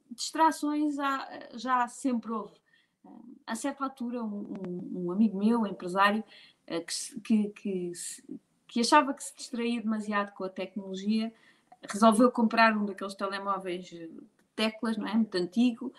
distrações 0.10 0.98
há, 0.98 1.50
já 1.54 1.88
sempre 1.88 2.32
houve. 2.32 2.56
Uh, 3.06 3.38
a 3.46 3.56
certa 3.56 3.84
altura, 3.84 4.24
um, 4.24 5.06
um, 5.06 5.12
amigo 5.12 5.38
meu, 5.38 5.68
empresário, 5.68 6.24
que, 6.80 7.20
que, 7.20 7.50
que, 7.50 7.92
que 8.68 8.80
achava 8.80 9.14
que 9.14 9.24
se 9.24 9.36
distraía 9.36 9.82
demasiado 9.82 10.32
com 10.34 10.46
a 10.46 10.50
tecnologia, 10.50 11.34
resolveu 11.90 12.32
comprar 12.32 12.76
um 12.78 12.86
daqueles 12.86 13.16
telemóveis 13.16 13.86
de 13.86 14.10
teclas, 14.56 14.98
não 14.98 15.08
é? 15.08 15.14
Muito 15.14 15.36
antigo, 15.36 15.94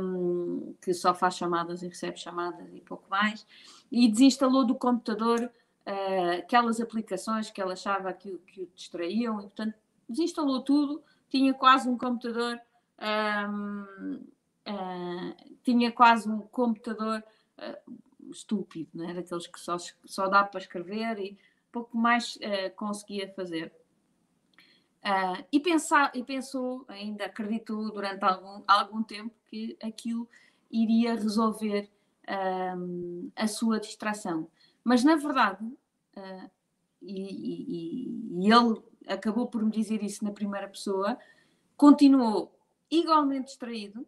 um, 0.00 0.74
que 0.80 0.92
só 0.92 1.14
faz 1.14 1.36
chamadas 1.36 1.82
e 1.82 1.88
recebe 1.88 2.18
chamadas 2.18 2.68
e 2.74 2.80
pouco 2.80 3.08
mais, 3.08 3.46
e 3.90 4.08
desinstalou 4.08 4.64
do 4.64 4.74
computador 4.74 5.40
uh, 5.86 6.38
aquelas 6.38 6.80
aplicações 6.80 7.50
que 7.50 7.60
ela 7.60 7.74
achava 7.74 8.12
que, 8.12 8.36
que 8.46 8.62
o 8.62 8.68
distraíam, 8.74 9.38
e 9.38 9.42
portanto 9.42 9.74
desinstalou 10.08 10.62
tudo, 10.62 11.02
tinha 11.28 11.54
quase 11.54 11.88
um 11.88 11.96
computador, 11.96 12.60
um, 13.00 14.14
uh, 14.14 14.26
ah, 14.66 15.34
tinha 15.62 15.90
quase 15.90 16.28
um 16.28 16.40
computador 16.40 17.22
uh, 17.58 17.92
estúpido, 18.32 18.90
não 18.94 19.08
é? 19.08 19.14
daqueles 19.14 19.46
que 19.46 19.60
só, 19.60 19.76
só 20.04 20.28
dá 20.28 20.44
para 20.44 20.60
escrever 20.60 21.18
e 21.18 21.38
pouco 21.70 21.96
mais 21.96 22.38
conseguia 22.76 23.32
fazer. 23.34 23.72
Uh, 25.02 25.44
e, 25.50 25.58
pensar, 25.58 26.12
e 26.14 26.22
pensou, 26.22 26.84
ainda 26.86 27.24
acreditou 27.24 27.90
durante 27.90 28.22
algum, 28.24 28.62
algum 28.68 29.02
tempo 29.02 29.34
que 29.50 29.76
aquilo 29.82 30.28
iria 30.70 31.14
resolver 31.14 31.90
a 33.34 33.48
sua 33.48 33.80
distração. 33.80 34.48
Mas, 34.84 35.02
na 35.02 35.16
verdade, 35.16 35.64
uh, 35.64 36.50
e, 37.00 37.20
e, 37.20 38.46
e, 38.46 38.52
ele 38.52 38.80
acabou 39.08 39.48
por 39.48 39.62
me 39.64 39.72
dizer 39.72 40.02
isso 40.02 40.24
na 40.24 40.30
primeira 40.30 40.68
pessoa, 40.68 41.18
continuou 41.76 42.56
igualmente 42.88 43.46
distraído, 43.46 44.06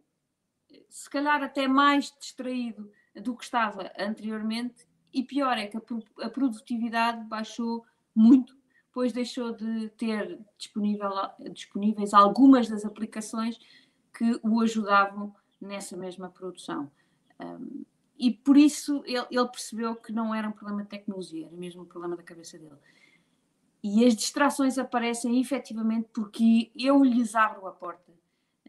se 0.89 1.09
calhar 1.09 1.43
até 1.43 1.67
mais 1.67 2.13
distraído 2.17 2.89
do 3.15 3.35
que 3.35 3.43
estava 3.43 3.91
anteriormente, 3.97 4.87
e 5.13 5.23
pior 5.23 5.57
é 5.57 5.67
que 5.67 5.77
a, 5.77 6.29
produtividade 6.29 7.23
baixou 7.25 7.85
muito 8.13 8.55
depois 8.95 9.11
deixou 9.11 9.51
de 9.51 9.89
ter 9.89 10.39
disponível, 10.57 11.11
disponíveis 11.51 12.13
algumas 12.13 12.69
das 12.69 12.85
aplicações 12.85 13.59
que 14.13 14.39
o 14.41 14.61
ajudavam 14.61 15.35
nessa 15.59 15.97
mesma 15.97 16.29
produção. 16.29 16.89
Um, 17.37 17.83
e 18.17 18.31
por 18.31 18.55
isso 18.55 19.03
ele, 19.05 19.25
ele, 19.29 19.49
percebeu 19.49 19.97
que 19.97 20.13
não 20.13 20.33
era 20.33 20.47
um 20.47 20.53
problema 20.53 20.83
de 20.83 20.87
tecnologia, 20.87 21.47
era 21.47 21.57
mesmo 21.57 21.81
um 21.81 21.85
problema 21.85 22.15
da 22.15 22.23
cabeça 22.23 22.57
dele. 22.57 22.77
E 23.83 24.05
as 24.05 24.15
distrações 24.15 24.77
aparecem 24.77 25.41
efetivamente 25.41 26.07
porque 26.13 26.71
eu 26.73 27.03
lhes 27.03 27.35
abro 27.35 27.67
a 27.67 27.71
porta. 27.73 28.13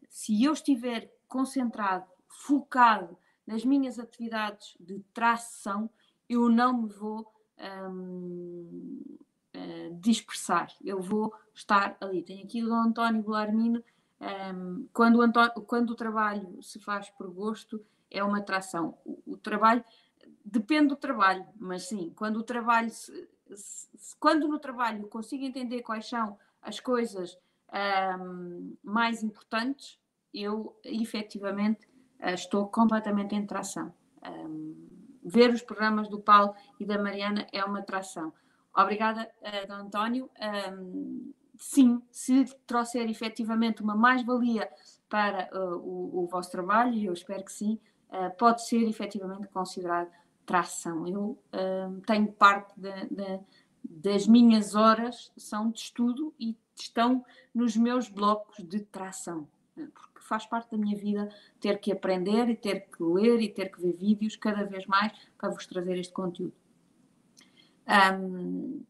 Se 0.09 0.43
eu 0.43 0.53
estiver 0.53 1.09
concentrado, 1.29 2.07
focado 2.29 3.17
nas 3.47 3.65
minhas 3.65 3.99
atividades 3.99 4.77
de 4.81 4.99
tração, 5.15 5.89
eu 6.29 6.49
não 6.49 6.83
me 6.83 6.89
vou 6.89 7.33
um, 7.91 9.19
eh, 9.53 9.91
dispersar. 9.95 10.71
Eu 10.85 11.01
vou 11.01 11.33
estar 11.55 11.97
ali. 12.01 12.23
Tenho 12.23 12.45
aqui 12.45 12.63
o 12.63 12.75
António 12.75 13.23
Gularmino. 13.23 13.83
Um, 14.21 14.89
quando, 14.93 15.21
o 15.23 15.61
quando 15.63 15.91
o 15.91 15.95
trabalho 15.95 16.63
se 16.63 16.79
faz 16.79 17.09
por 17.11 17.31
gosto, 17.31 17.85
é 18.11 18.23
uma 18.23 18.39
atração. 18.39 18.99
O, 19.05 19.33
o 19.33 19.37
trabalho 19.37 19.85
depende 20.45 20.89
do 20.89 20.97
trabalho, 20.97 21.47
mas 21.57 21.85
sim, 21.89 22.13
quando 22.17 22.37
o 22.39 22.43
trabalho 22.43 22.91
se, 22.91 23.29
se, 23.55 24.17
quando 24.19 24.49
no 24.49 24.59
trabalho 24.59 25.07
consigo 25.09 25.45
entender 25.45 25.83
quais 25.83 26.09
são 26.09 26.39
as 26.63 26.81
coisas 26.81 27.39
um, 28.21 28.77
mais 28.83 29.23
importantes, 29.23 29.99
eu 30.33 30.79
efetivamente 30.85 31.87
uh, 31.87 31.96
estou 32.21 32.67
completamente 32.69 33.35
em 33.35 33.47
tração. 33.47 33.93
Ehm, 34.23 34.75
ver 35.25 35.51
os 35.51 35.63
programas 35.63 36.09
do 36.09 36.21
Paulo 36.21 36.55
e 36.79 36.85
da 36.85 36.99
Mariana 36.99 37.47
é 37.53 37.65
uma 37.65 37.81
atração. 37.81 38.33
Obrigada, 38.75 39.31
uh, 39.41 39.73
António. 39.73 40.31
Sim, 41.59 42.03
se 42.11 42.45
trouxer 42.67 43.09
efetivamente 43.09 43.83
uma 43.83 43.97
mais-valia 43.97 44.71
para 45.09 45.49
o, 45.59 46.25
o, 46.25 46.27
vosso 46.27 46.51
trabalho, 46.51 46.93
e 46.93 47.07
eu 47.07 47.15
espero 47.15 47.43
que 47.43 47.53
sim, 47.53 47.81
pode 48.39 48.67
ser 48.67 48.87
efetivamente 48.87 49.49
considerado 49.49 50.11
tração. 50.45 51.07
Eu 51.09 51.39
tenho 52.07 52.31
parte 52.33 52.79
de, 52.79 53.07
de, 53.07 53.41
das 53.89 54.27
minhas 54.27 54.75
horas 54.75 55.33
são 55.37 55.71
de 55.71 55.81
estudo 55.81 56.35
e 56.39 56.55
estão 56.75 57.25
nos 57.55 57.77
meus 57.77 58.09
blocos 58.09 58.63
de 58.63 58.81
tração, 58.81 59.49
porque 59.75 60.16
faz 60.27 60.47
parte 60.47 60.71
da 60.71 60.77
minha 60.77 60.97
vida 60.97 61.29
ter 61.61 61.79
que 61.79 61.93
aprender 61.93 62.49
e 62.49 62.57
ter 62.57 62.89
que 62.89 63.03
ler 63.03 63.41
e 63.41 63.49
ter 63.49 63.71
que 63.71 63.81
ver 63.81 63.93
vídeos 63.93 64.37
cada 64.37 64.65
vez 64.65 64.87
mais 64.87 65.13
para 65.39 65.51
vos 65.51 65.67
trazer 65.67 65.99
este 65.99 66.13
conteúdo. 66.13 66.55
Um, 67.87 68.85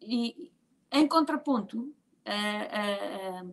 e 0.00 0.52
em 0.90 1.08
contraponto 1.08 1.94
uh, 2.26 3.48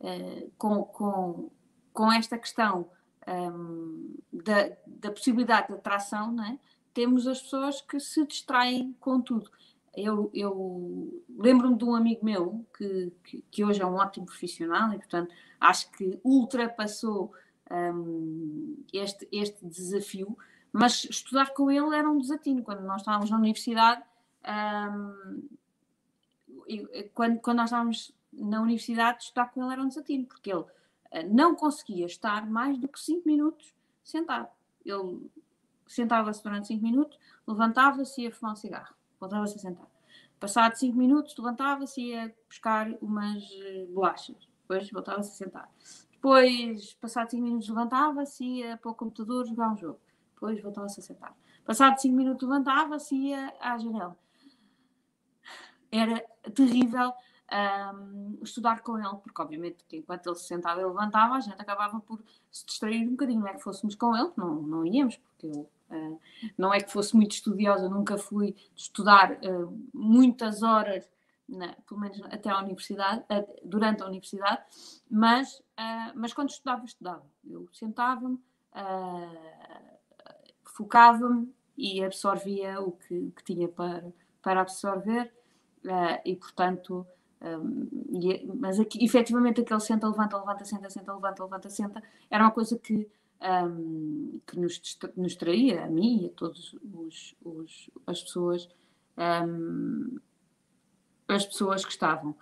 uh, 0.00 0.52
com, 0.58 0.84
com, 0.84 1.50
com 1.92 2.12
esta 2.12 2.38
questão 2.38 2.90
um, 3.26 4.16
da, 4.32 4.76
da 4.86 5.10
possibilidade 5.10 5.68
de 5.68 5.74
atração, 5.74 6.34
é? 6.42 6.58
temos 6.92 7.26
as 7.26 7.42
pessoas 7.42 7.80
que 7.80 7.98
se 7.98 8.26
distraem 8.26 8.94
com 9.00 9.20
tudo. 9.20 9.50
Eu, 9.96 10.30
eu 10.34 11.22
lembro-me 11.38 11.76
de 11.76 11.84
um 11.84 11.94
amigo 11.94 12.24
meu 12.24 12.66
que, 12.76 13.12
que, 13.22 13.44
que, 13.50 13.64
hoje 13.64 13.80
é 13.80 13.86
um 13.86 13.94
ótimo 13.94 14.26
profissional 14.26 14.92
e, 14.92 14.96
portanto, 14.96 15.32
acho 15.60 15.90
que 15.92 16.18
ultrapassou 16.24 17.32
um, 17.70 18.84
este, 18.92 19.28
este 19.30 19.64
desafio, 19.64 20.36
mas 20.72 21.04
estudar 21.04 21.52
com 21.54 21.70
ele 21.70 21.94
era 21.94 22.08
um 22.08 22.18
desatino. 22.18 22.62
Quando 22.62 22.82
nós 22.82 23.02
estávamos 23.02 23.30
na 23.30 23.36
universidade, 23.36 24.02
um, 24.44 25.48
quando, 27.14 27.40
quando 27.40 27.56
nós 27.58 27.66
estávamos 27.66 28.14
na 28.32 28.60
universidade, 28.60 29.22
estudar 29.22 29.52
com 29.52 29.62
ele 29.62 29.72
era 29.72 29.82
um 29.82 29.88
desatino, 29.88 30.26
porque 30.26 30.50
ele 30.50 30.60
uh, 30.60 30.68
não 31.30 31.54
conseguia 31.54 32.06
estar 32.06 32.46
mais 32.48 32.78
do 32.78 32.88
que 32.88 33.00
5 33.00 33.26
minutos 33.26 33.74
sentado. 34.02 34.48
Ele 34.84 35.30
sentava-se 35.86 36.42
durante 36.42 36.68
5 36.68 36.82
minutos, 36.82 37.18
levantava-se 37.46 38.20
e 38.20 38.24
ia 38.24 38.32
fumar 38.32 38.52
um 38.52 38.56
cigarro, 38.56 38.94
voltava-se 39.24 39.56
a 39.56 39.58
sentar. 39.58 39.86
Passado 40.38 40.76
5 40.76 40.96
minutos, 40.96 41.36
levantava-se 41.36 42.00
e 42.00 42.10
ia 42.10 42.34
buscar 42.48 42.90
umas 43.00 43.42
eh, 43.62 43.86
bolachas, 43.88 44.36
depois 44.62 44.90
voltava-se 44.90 45.30
a 45.30 45.46
sentar. 45.46 45.70
Depois, 46.12 46.94
passado 46.94 47.30
5 47.30 47.42
minutos, 47.42 47.68
levantava-se 47.68 48.44
e 48.44 48.58
ia 48.60 48.76
para 48.76 48.90
o 48.90 48.94
computador 48.94 49.46
jogar 49.46 49.70
um 49.70 49.76
jogo, 49.76 50.00
depois 50.34 50.60
voltava-se 50.60 51.00
a 51.00 51.02
sentar. 51.02 51.36
Passado 51.64 51.98
5 51.98 52.14
minutos, 52.14 52.46
levantava-se 52.46 53.14
e 53.14 53.28
ia 53.28 53.54
à 53.60 53.78
janela. 53.78 54.16
Era 55.90 56.20
terrível 56.54 57.12
um, 57.94 58.38
estudar 58.42 58.82
com 58.82 58.98
ele, 58.98 59.16
porque 59.22 59.40
obviamente 59.40 59.84
que 59.88 59.96
enquanto 59.98 60.26
ele 60.26 60.36
se 60.36 60.46
sentava 60.46 60.80
e 60.80 60.84
levantava, 60.84 61.34
a 61.36 61.40
gente 61.40 61.60
acabava 61.60 62.00
por 62.00 62.22
se 62.50 62.66
distrair 62.66 63.06
um 63.06 63.12
bocadinho. 63.12 63.40
Não 63.40 63.48
é 63.48 63.54
que 63.54 63.62
fôssemos 63.62 63.94
com 63.94 64.14
ele, 64.16 64.30
não, 64.36 64.60
não 64.60 64.84
íamos, 64.84 65.16
porque 65.16 65.46
eu 65.46 65.70
não 66.56 66.72
é 66.72 66.80
que 66.80 66.90
fosse 66.90 67.14
muito 67.14 67.32
estudiosa, 67.32 67.88
nunca 67.88 68.16
fui 68.16 68.56
estudar 68.74 69.32
uh, 69.32 69.90
muitas 69.92 70.62
horas, 70.62 71.08
na, 71.48 71.74
pelo 71.86 72.00
menos 72.00 72.20
até 72.24 72.50
a 72.50 72.60
universidade, 72.60 73.24
uh, 73.30 73.46
durante 73.64 74.02
a 74.02 74.06
universidade, 74.06 74.62
mas, 75.10 75.62
mas 76.14 76.32
quando 76.32 76.50
estudava, 76.50 76.84
estudava. 76.84 77.24
Eu 77.44 77.68
sentava-me, 77.72 78.38
focava-me 80.64 81.52
e 81.76 82.02
absorvia 82.02 82.80
o 82.80 82.92
que, 82.92 83.32
que 83.36 83.44
tinha 83.44 83.68
para, 83.68 84.12
para 84.42 84.60
absorver. 84.60 85.32
e 86.24 86.34
portanto 86.36 87.06
um, 87.44 87.88
e, 88.10 88.46
mas 88.54 88.80
aqui, 88.80 89.04
efetivamente 89.04 89.60
aquele 89.60 89.80
senta, 89.80 90.08
levanta, 90.08 90.38
levanta, 90.38 90.64
senta, 90.64 90.88
senta, 90.88 91.12
levanta, 91.12 91.44
levanta, 91.44 91.68
senta, 91.68 92.02
era 92.30 92.44
uma 92.44 92.50
coisa 92.50 92.78
que, 92.78 93.06
um, 93.44 94.40
que 94.46 94.58
nos, 94.58 94.80
nos 95.16 95.36
traía, 95.36 95.84
a 95.84 95.88
mim 95.88 96.22
e 96.22 96.26
a 96.26 96.30
todas 96.30 96.74
as 98.06 98.22
pessoas, 98.22 98.68
um, 99.46 100.18
as 101.28 101.44
pessoas 101.44 101.84
que 101.84 101.92
estavam. 101.92 102.34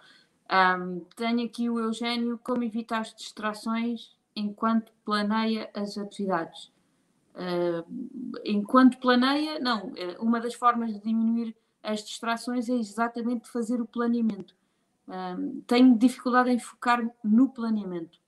tenho 1.16 1.44
aqui 1.44 1.68
o 1.68 1.78
Eugênio, 1.78 2.38
como 2.42 2.62
evitar 2.62 3.00
as 3.00 3.14
distrações 3.14 4.16
enquanto 4.34 4.92
planeia 5.04 5.70
as 5.74 5.98
atividades. 5.98 6.70
Uh, 7.34 8.38
enquanto 8.44 8.98
planeia, 8.98 9.58
não, 9.58 9.92
é, 9.96 10.18
uma 10.18 10.38
das 10.38 10.54
formas 10.54 10.92
de 10.92 11.00
diminuir 11.00 11.56
as 11.82 12.04
distrações 12.04 12.68
é 12.68 12.74
exatamente 12.74 13.48
fazer 13.48 13.80
o 13.80 13.86
planeamento. 13.86 14.54
Um, 15.08 15.62
tenho 15.62 15.98
dificuldade 15.98 16.50
em 16.50 16.58
focar 16.58 17.02
no 17.24 17.48
planeamento. 17.48 18.21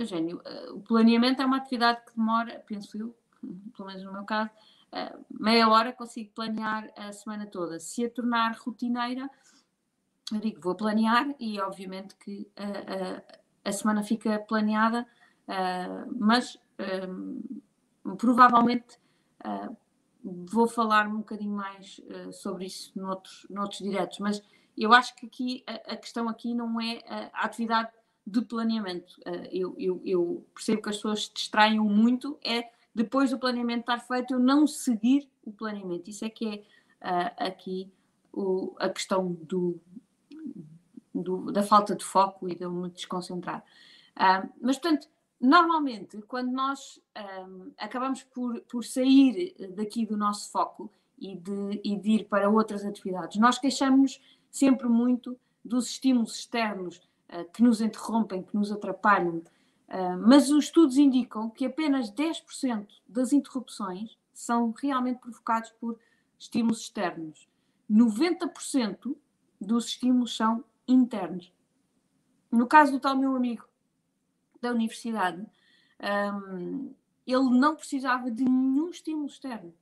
Eugênio, 0.00 0.38
uh, 0.38 0.76
o 0.76 0.80
planeamento 0.80 1.42
é 1.42 1.46
uma 1.46 1.58
atividade 1.58 2.00
que 2.06 2.16
demora, 2.16 2.62
penso 2.66 2.96
eu, 2.96 3.14
pelo 3.76 3.88
menos 3.88 4.02
no 4.02 4.12
meu 4.12 4.24
caso, 4.24 4.50
uh, 4.92 5.24
meia 5.30 5.68
hora 5.68 5.92
consigo 5.92 6.32
planear 6.34 6.90
a 6.96 7.12
semana 7.12 7.46
toda. 7.46 7.78
Se 7.78 8.04
a 8.04 8.10
tornar 8.10 8.56
rotineira, 8.56 9.28
eu 10.32 10.40
digo, 10.40 10.60
vou 10.60 10.74
planear 10.74 11.34
e 11.38 11.60
obviamente 11.60 12.14
que 12.16 12.50
uh, 12.58 13.40
a 13.64 13.72
semana 13.72 14.02
fica 14.02 14.38
planeada, 14.38 15.06
mas 16.16 16.56
provavelmente 18.16 18.98
vou 20.24 20.66
falar 20.66 21.06
um 21.06 21.18
bocadinho 21.18 21.54
mais 21.54 22.00
sobre 22.32 22.66
isso 22.66 22.92
noutros, 22.98 23.46
noutros 23.50 23.80
diretos, 23.80 24.18
mas 24.20 24.40
eu 24.78 24.94
acho 24.94 25.14
que 25.16 25.26
aqui 25.26 25.62
a, 25.66 25.92
a 25.92 25.96
questão 25.96 26.26
aqui 26.28 26.54
não 26.54 26.80
é 26.80 27.02
a, 27.06 27.42
a 27.42 27.44
atividade 27.44 27.90
de 28.26 28.42
planeamento. 28.42 29.14
Uh, 29.20 29.48
eu, 29.50 29.74
eu, 29.78 30.02
eu, 30.04 30.46
percebo 30.54 30.82
que 30.82 30.88
as 30.88 30.96
pessoas 30.96 31.26
se 31.26 31.34
distraem 31.34 31.80
muito, 31.80 32.38
é 32.44 32.70
depois 32.94 33.30
do 33.30 33.38
planeamento 33.38 33.80
estar 33.80 34.00
feito, 34.00 34.34
eu 34.34 34.38
não 34.38 34.66
seguir 34.66 35.28
o 35.44 35.52
planeamento. 35.52 36.10
Isso 36.10 36.24
é 36.24 36.30
que 36.30 36.46
é 36.46 36.56
uh, 37.08 37.48
aqui 37.48 37.90
o, 38.32 38.74
a 38.78 38.88
questão 38.88 39.32
do, 39.32 39.80
do, 41.14 41.50
da 41.52 41.62
falta 41.62 41.94
de 41.94 42.04
foco 42.04 42.48
e 42.48 42.54
de 42.54 42.62
eu 42.62 42.70
me 42.70 42.90
desconcentrar. 42.90 43.64
Uh, 44.16 44.48
mas, 44.60 44.78
portanto, 44.78 45.08
normalmente, 45.40 46.20
quando 46.22 46.52
nós 46.52 47.00
um, 47.48 47.72
acabamos 47.78 48.22
por, 48.24 48.60
por 48.62 48.84
sair 48.84 49.54
daqui 49.74 50.04
do 50.04 50.16
nosso 50.16 50.50
foco 50.50 50.90
e 51.18 51.36
de, 51.36 51.80
e 51.82 51.96
de 51.96 52.10
ir 52.10 52.24
para 52.24 52.50
outras 52.50 52.84
atividades, 52.84 53.38
nós 53.38 53.58
queixamos 53.58 54.20
sempre 54.50 54.88
muito 54.88 55.38
dos 55.64 55.90
estímulos 55.90 56.36
externos 56.36 57.00
que 57.52 57.62
nos 57.62 57.80
interrompem, 57.80 58.42
que 58.42 58.56
nos 58.56 58.72
atrapalham. 58.72 59.42
Uh, 59.88 60.16
mas 60.26 60.50
os 60.50 60.66
estudos 60.66 60.96
indicam 60.96 61.50
que 61.50 61.66
apenas 61.66 62.10
10% 62.12 62.86
das 63.08 63.32
interrupções 63.32 64.16
são 64.32 64.72
realmente 64.72 65.18
provocados 65.18 65.70
por 65.72 65.98
estímulos 66.38 66.80
externos. 66.80 67.48
90% 67.90 69.16
dos 69.60 69.86
estímulos 69.86 70.36
são 70.36 70.64
internos. 70.86 71.52
No 72.50 72.66
caso 72.66 72.92
do 72.92 73.00
tal 73.00 73.16
meu 73.16 73.34
amigo 73.34 73.64
da 74.60 74.70
universidade, 74.70 75.44
um, 76.34 76.94
ele 77.26 77.50
não 77.50 77.76
precisava 77.76 78.30
de 78.30 78.44
nenhum 78.44 78.90
estímulo 78.90 79.26
externo. 79.26 79.74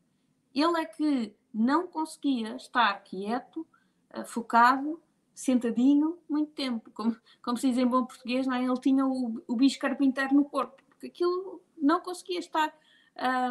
Ele 0.54 0.80
é 0.80 0.84
que 0.84 1.34
não 1.52 1.86
conseguia 1.86 2.56
estar 2.56 2.92
quieto, 3.04 3.66
eh, 4.10 4.24
focado, 4.24 5.00
sentadinho, 5.38 6.18
muito 6.28 6.50
tempo. 6.50 6.90
Como, 6.90 7.16
como 7.42 7.56
se 7.56 7.68
diz 7.68 7.78
em 7.78 7.86
bom 7.86 8.04
português, 8.04 8.44
não 8.46 8.56
é? 8.56 8.64
ele 8.64 8.80
tinha 8.80 9.06
o, 9.06 9.40
o 9.46 9.54
bicho 9.54 9.78
carpinteiro 9.78 10.34
no 10.34 10.44
corpo, 10.44 10.82
porque 10.88 11.06
aquilo 11.06 11.62
não 11.80 12.00
conseguia 12.00 12.40
estar, 12.40 12.74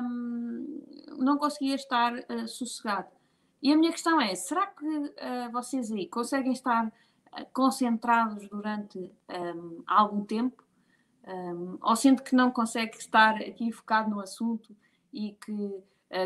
um, 0.04 0.84
não 1.18 1.38
conseguia 1.38 1.76
estar 1.76 2.14
uh, 2.14 2.48
sossegado. 2.48 3.08
E 3.64 3.72
a 3.72 3.78
minha 3.78 3.92
questão 3.92 4.20
é: 4.20 4.36
será 4.36 4.68
que 4.68 4.86
uh, 4.86 5.52
vocês 5.54 5.90
aí 5.90 6.08
conseguem 6.08 6.52
estar 6.52 6.88
uh, 6.88 7.46
concentrados 7.54 8.50
durante 8.50 9.10
um, 9.30 9.82
algum 9.88 10.26
tempo? 10.26 10.62
Um, 11.26 11.78
ou 11.82 11.96
sente 11.96 12.22
que 12.22 12.36
não 12.36 12.52
consegue 12.52 12.98
estar 12.98 13.36
aqui 13.36 13.72
focado 13.72 14.10
no 14.10 14.20
assunto 14.20 14.76
e 15.12 15.34
que 15.34 15.84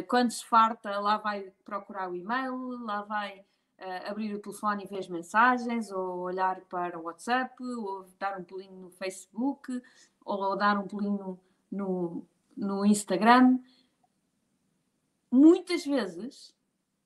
quando 0.08 0.30
se 0.30 0.46
farta, 0.46 1.00
lá 1.00 1.18
vai 1.18 1.52
procurar 1.66 2.08
o 2.08 2.16
e-mail, 2.16 2.84
lá 2.84 3.02
vai 3.02 3.44
abrir 4.06 4.34
o 4.36 4.40
telefone 4.40 4.84
e 4.84 4.88
ver 4.88 5.00
as 5.00 5.08
mensagens, 5.08 5.92
ou 5.92 6.20
olhar 6.20 6.62
para 6.62 7.00
o 7.00 7.04
WhatsApp, 7.04 7.56
ou 7.64 8.06
dar 8.20 8.40
um 8.40 8.44
pulinho 8.44 8.80
no 8.80 8.90
Facebook, 8.92 9.82
ou 10.24 10.56
dar 10.56 10.78
um 10.78 10.88
pulinho 10.88 11.40
no, 11.72 12.26
no 12.56 12.86
Instagram. 12.86 13.60
Muitas 15.32 15.86
vezes, 15.86 16.54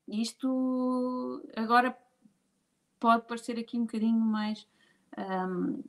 isto 0.07 1.43
agora 1.55 1.97
pode 2.99 3.27
parecer 3.27 3.59
aqui 3.59 3.77
um 3.77 3.85
bocadinho 3.85 4.19
mais 4.19 4.67
um, 5.17 5.83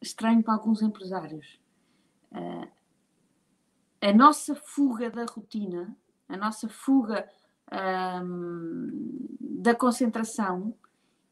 estranho 0.00 0.42
para 0.42 0.54
alguns 0.54 0.82
empresários. 0.82 1.58
Uh, 2.30 2.68
a 4.00 4.12
nossa 4.12 4.54
fuga 4.54 5.10
da 5.10 5.24
rotina, 5.24 5.96
a 6.28 6.36
nossa 6.36 6.68
fuga 6.68 7.28
da 9.40 9.74
concentração 9.74 10.76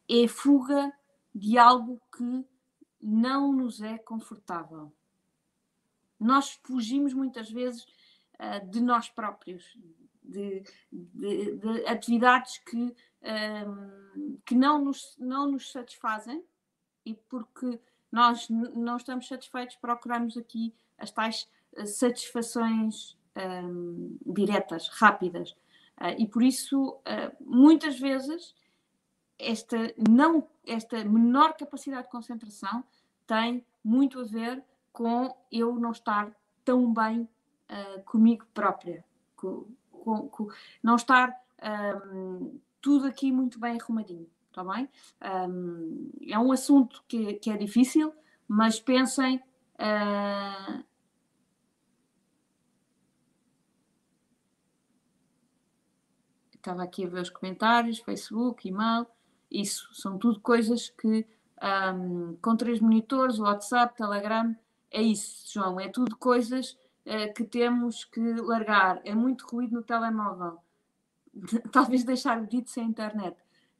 é 0.08 0.26
fuga 0.26 0.92
de 1.34 1.58
algo 1.58 2.00
que 2.16 2.44
não 3.00 3.52
nos 3.52 3.80
é 3.80 3.98
confortável. 3.98 4.92
Nós 6.18 6.58
fugimos 6.62 7.12
muitas 7.12 7.50
vezes 7.50 7.84
uh, 8.34 8.66
de 8.70 8.80
nós 8.80 9.08
próprios, 9.08 9.76
de, 10.22 10.62
de, 10.90 11.56
de 11.56 11.86
atividades 11.86 12.58
que, 12.58 12.94
um, 13.66 14.38
que 14.44 14.54
não, 14.54 14.84
nos, 14.84 15.16
não 15.18 15.50
nos 15.50 15.72
satisfazem 15.72 16.44
e 17.04 17.14
porque 17.14 17.80
nós 18.10 18.48
não 18.48 18.96
estamos 18.96 19.26
satisfeitos, 19.26 19.76
procuramos 19.76 20.36
aqui 20.36 20.72
as 20.98 21.10
tais 21.10 21.48
ah, 21.76 21.86
satisfações 21.86 23.16
um, 23.36 24.16
diretas, 24.24 24.88
rápidas. 24.88 25.56
Uh, 26.00 26.14
e 26.18 26.26
por 26.26 26.42
isso, 26.42 26.90
uh, 26.90 27.36
muitas 27.40 27.98
vezes, 27.98 28.54
esta, 29.38 29.76
não, 30.08 30.48
esta 30.66 31.04
menor 31.04 31.54
capacidade 31.54 32.04
de 32.04 32.10
concentração 32.10 32.84
tem 33.26 33.64
muito 33.84 34.20
a 34.20 34.24
ver 34.24 34.62
com 34.92 35.34
eu 35.50 35.74
não 35.76 35.90
estar 35.90 36.32
tão 36.64 36.92
bem 36.92 37.22
uh, 37.22 38.02
comigo 38.04 38.46
própria, 38.54 39.04
com, 39.36 39.66
com, 39.90 40.28
com 40.28 40.48
não 40.82 40.96
estar 40.96 41.36
um, 42.06 42.58
tudo 42.80 43.06
aqui 43.06 43.30
muito 43.32 43.58
bem 43.58 43.78
arrumadinho, 43.80 44.28
está 44.48 44.64
bem? 44.64 44.88
Um, 45.48 46.10
é 46.28 46.38
um 46.38 46.52
assunto 46.52 47.02
que, 47.08 47.34
que, 47.34 47.50
é 47.50 47.56
difícil, 47.56 48.12
mas 48.46 48.80
pensem. 48.80 49.42
Estava 56.62 56.82
aqui 56.82 57.04
a 57.04 57.08
ver 57.08 57.20
os 57.20 57.30
comentários, 57.30 57.98
Facebook, 57.98 58.68
e-mail, 58.68 59.06
isso 59.50 59.92
são 59.94 60.18
tudo 60.18 60.40
coisas 60.40 60.88
que 60.90 61.26
um, 61.94 62.36
com 62.40 62.56
três 62.56 62.80
monitores, 62.80 63.38
WhatsApp, 63.38 63.96
Telegram, 63.96 64.56
é 64.90 65.02
isso, 65.02 65.52
João, 65.52 65.80
é 65.80 65.88
tudo 65.88 66.16
coisas 66.16 66.78
uh, 67.06 67.32
que 67.34 67.44
temos 67.44 68.04
que 68.04 68.20
largar. 68.34 69.00
É 69.04 69.14
muito 69.14 69.46
ruído 69.46 69.74
no 69.74 69.82
telemóvel. 69.82 70.58
Talvez 71.72 72.04
deixar 72.04 72.44
dito 72.46 72.70
sem 72.70 72.84
internet. 72.84 73.36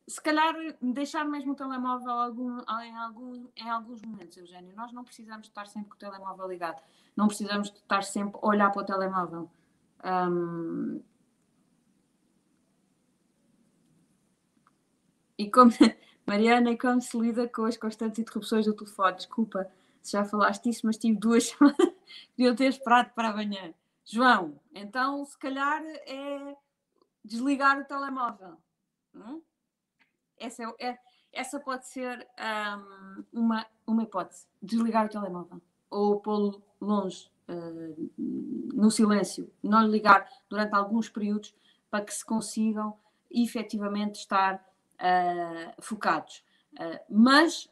Se 0.07 0.21
calhar 0.21 0.55
deixar 0.81 1.25
mesmo 1.25 1.53
o 1.53 1.55
telemóvel 1.55 2.11
algum, 2.11 2.59
em, 2.59 2.97
algum, 2.97 3.49
em 3.57 3.71
alguns 3.71 4.03
momentos, 4.03 4.37
Eugênio. 4.37 4.75
Nós 4.75 4.92
não 4.92 5.05
precisamos 5.05 5.47
estar 5.47 5.66
sempre 5.66 5.90
com 5.90 5.97
o 5.97 5.99
telemóvel 5.99 6.49
ligado. 6.49 6.83
Não 7.16 7.29
precisamos 7.29 7.68
estar 7.68 8.03
sempre 8.03 8.40
a 8.42 8.47
olhar 8.47 8.71
para 8.73 8.83
o 8.83 8.85
telemóvel. 8.85 9.51
Um, 10.05 11.01
E 15.38 15.51
como, 15.51 15.71
Mariana, 16.27 16.77
como 16.77 17.01
se 17.01 17.18
lida 17.18 17.49
com 17.49 17.64
as 17.64 17.77
constantes 17.77 18.18
interrupções 18.18 18.66
do 18.66 18.75
telefone? 18.75 19.16
Desculpa 19.16 19.71
se 20.03 20.12
já 20.12 20.25
falaste 20.25 20.68
isso, 20.68 20.85
mas 20.85 20.99
tive 20.99 21.16
duas 21.16 21.45
chamadas 21.49 21.92
que 22.35 22.42
eu 22.42 22.57
ter 22.57 22.66
esperado 22.66 23.11
para 23.14 23.29
amanhã. 23.29 23.73
João, 24.05 24.61
então 24.75 25.25
se 25.25 25.38
calhar 25.38 25.83
é 25.85 26.57
desligar 27.25 27.79
o 27.81 27.85
telemóvel. 27.85 28.57
Hum? 29.14 29.40
Essa, 30.37 30.64
é, 30.64 30.88
é, 30.88 30.99
essa 31.33 31.61
pode 31.61 31.87
ser 31.87 32.27
um, 33.33 33.40
uma, 33.40 33.66
uma 33.87 34.03
hipótese. 34.03 34.47
Desligar 34.61 35.07
o 35.07 35.09
telemóvel. 35.09 35.62
Ou 35.88 36.21
pô-lo 36.21 36.62
longe, 36.81 37.31
uh, 37.49 38.11
no 38.18 38.90
silêncio. 38.90 39.51
Não 39.62 39.87
ligar 39.87 40.29
durante 40.49 40.75
alguns 40.75 41.09
períodos 41.09 41.55
para 41.90 42.05
que 42.05 42.12
se 42.12 42.25
consigam 42.25 42.99
efetivamente 43.31 44.16
estar 44.16 44.66
uh, 44.94 45.83
focados. 45.83 46.44
Uh, 46.74 46.98
mas 47.09 47.68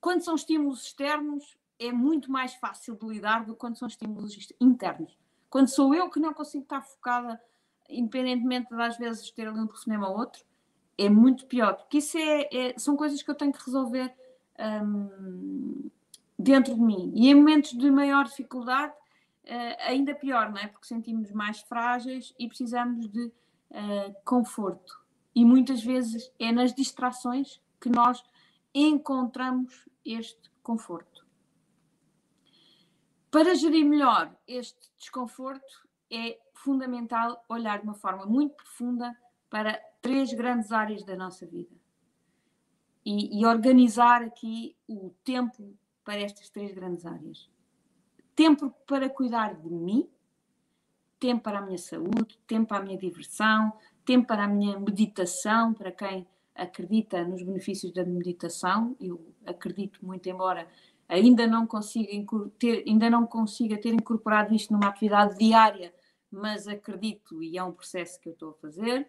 quando 0.00 0.22
são 0.22 0.34
estímulos 0.34 0.84
externos, 0.84 1.56
é 1.78 1.90
muito 1.92 2.30
mais 2.30 2.54
fácil 2.54 2.96
de 2.96 3.06
lidar 3.06 3.44
do 3.44 3.54
que 3.54 3.58
quando 3.58 3.76
são 3.76 3.88
estímulos 3.88 4.36
internos. 4.60 5.16
Quando 5.50 5.68
sou 5.68 5.94
eu 5.94 6.10
que 6.10 6.20
não 6.20 6.34
consigo 6.34 6.64
estar 6.64 6.82
focada, 6.82 7.40
independentemente 7.88 8.74
de 8.74 8.82
às 8.82 8.96
vezes 8.96 9.30
ter 9.30 9.48
ali 9.48 9.60
um 9.60 9.66
telefonema 9.66 10.08
ou 10.08 10.18
outro, 10.18 10.44
é 10.96 11.08
muito 11.08 11.46
pior, 11.46 11.74
porque 11.74 11.98
isso 11.98 12.16
é, 12.16 12.48
é 12.52 12.78
são 12.78 12.96
coisas 12.96 13.22
que 13.22 13.30
eu 13.30 13.34
tenho 13.34 13.52
que 13.52 13.64
resolver 13.64 14.12
um, 14.58 15.90
dentro 16.38 16.74
de 16.74 16.80
mim. 16.80 17.12
E 17.14 17.28
em 17.28 17.34
momentos 17.34 17.72
de 17.72 17.90
maior 17.90 18.24
dificuldade, 18.24 18.92
uh, 18.92 19.76
ainda 19.86 20.14
pior, 20.14 20.50
não 20.50 20.58
é? 20.58 20.66
Porque 20.66 20.86
sentimos 20.86 21.30
mais 21.32 21.60
frágeis 21.60 22.34
e 22.38 22.46
precisamos 22.46 23.08
de 23.08 23.26
uh, 23.26 24.14
conforto. 24.24 25.03
E 25.34 25.44
muitas 25.44 25.82
vezes 25.82 26.32
é 26.38 26.52
nas 26.52 26.72
distrações 26.72 27.60
que 27.80 27.88
nós 27.88 28.22
encontramos 28.74 29.88
este 30.04 30.50
conforto. 30.62 31.26
Para 33.30 33.54
gerir 33.54 33.84
melhor 33.84 34.34
este 34.46 34.90
desconforto, 34.96 35.88
é 36.10 36.38
fundamental 36.54 37.44
olhar 37.48 37.78
de 37.78 37.84
uma 37.84 37.94
forma 37.94 38.24
muito 38.24 38.54
profunda 38.54 39.16
para 39.50 39.74
três 40.00 40.32
grandes 40.32 40.70
áreas 40.70 41.04
da 41.04 41.16
nossa 41.16 41.44
vida 41.46 41.74
e, 43.04 43.40
e 43.40 43.44
organizar 43.44 44.22
aqui 44.22 44.76
o 44.88 45.10
tempo 45.22 45.76
para 46.04 46.20
estas 46.20 46.48
três 46.48 46.72
grandes 46.72 47.04
áreas. 47.04 47.50
Tempo 48.34 48.70
para 48.86 49.08
cuidar 49.08 49.54
de 49.54 49.70
mim, 49.70 50.08
tempo 51.20 51.42
para 51.42 51.58
a 51.58 51.62
minha 51.62 51.78
saúde, 51.78 52.38
tempo 52.46 52.68
para 52.68 52.78
a 52.78 52.82
minha 52.82 52.98
diversão, 52.98 53.72
tempo 54.04 54.26
para 54.26 54.44
a 54.44 54.48
minha 54.48 54.78
meditação, 54.78 55.72
para 55.72 55.90
quem 55.90 56.26
acredita 56.54 57.24
nos 57.24 57.42
benefícios 57.42 57.92
da 57.92 58.04
meditação, 58.04 58.96
eu 59.00 59.20
acredito 59.44 60.04
muito, 60.04 60.28
embora 60.28 60.68
ainda 61.08 61.46
não 61.46 61.66
consiga 61.66 62.10
ter, 62.58 62.84
ainda 62.86 63.10
não 63.10 63.26
consiga 63.26 63.76
ter 63.76 63.92
incorporado 63.92 64.54
isto 64.54 64.72
numa 64.72 64.88
atividade 64.88 65.36
diária, 65.36 65.92
mas 66.30 66.66
acredito 66.66 67.42
e 67.42 67.58
é 67.58 67.62
um 67.62 67.72
processo 67.72 68.20
que 68.20 68.28
eu 68.28 68.32
estou 68.32 68.50
a 68.50 68.54
fazer. 68.54 69.06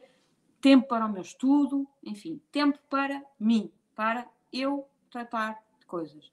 Tempo 0.60 0.88
para 0.88 1.06
o 1.06 1.12
meu 1.12 1.22
estudo, 1.22 1.88
enfim, 2.04 2.42
tempo 2.52 2.80
para 2.90 3.24
mim, 3.40 3.72
para 3.96 4.28
eu 4.52 4.88
tratar 5.12 5.62
de 5.80 5.86
coisas. 5.86 6.32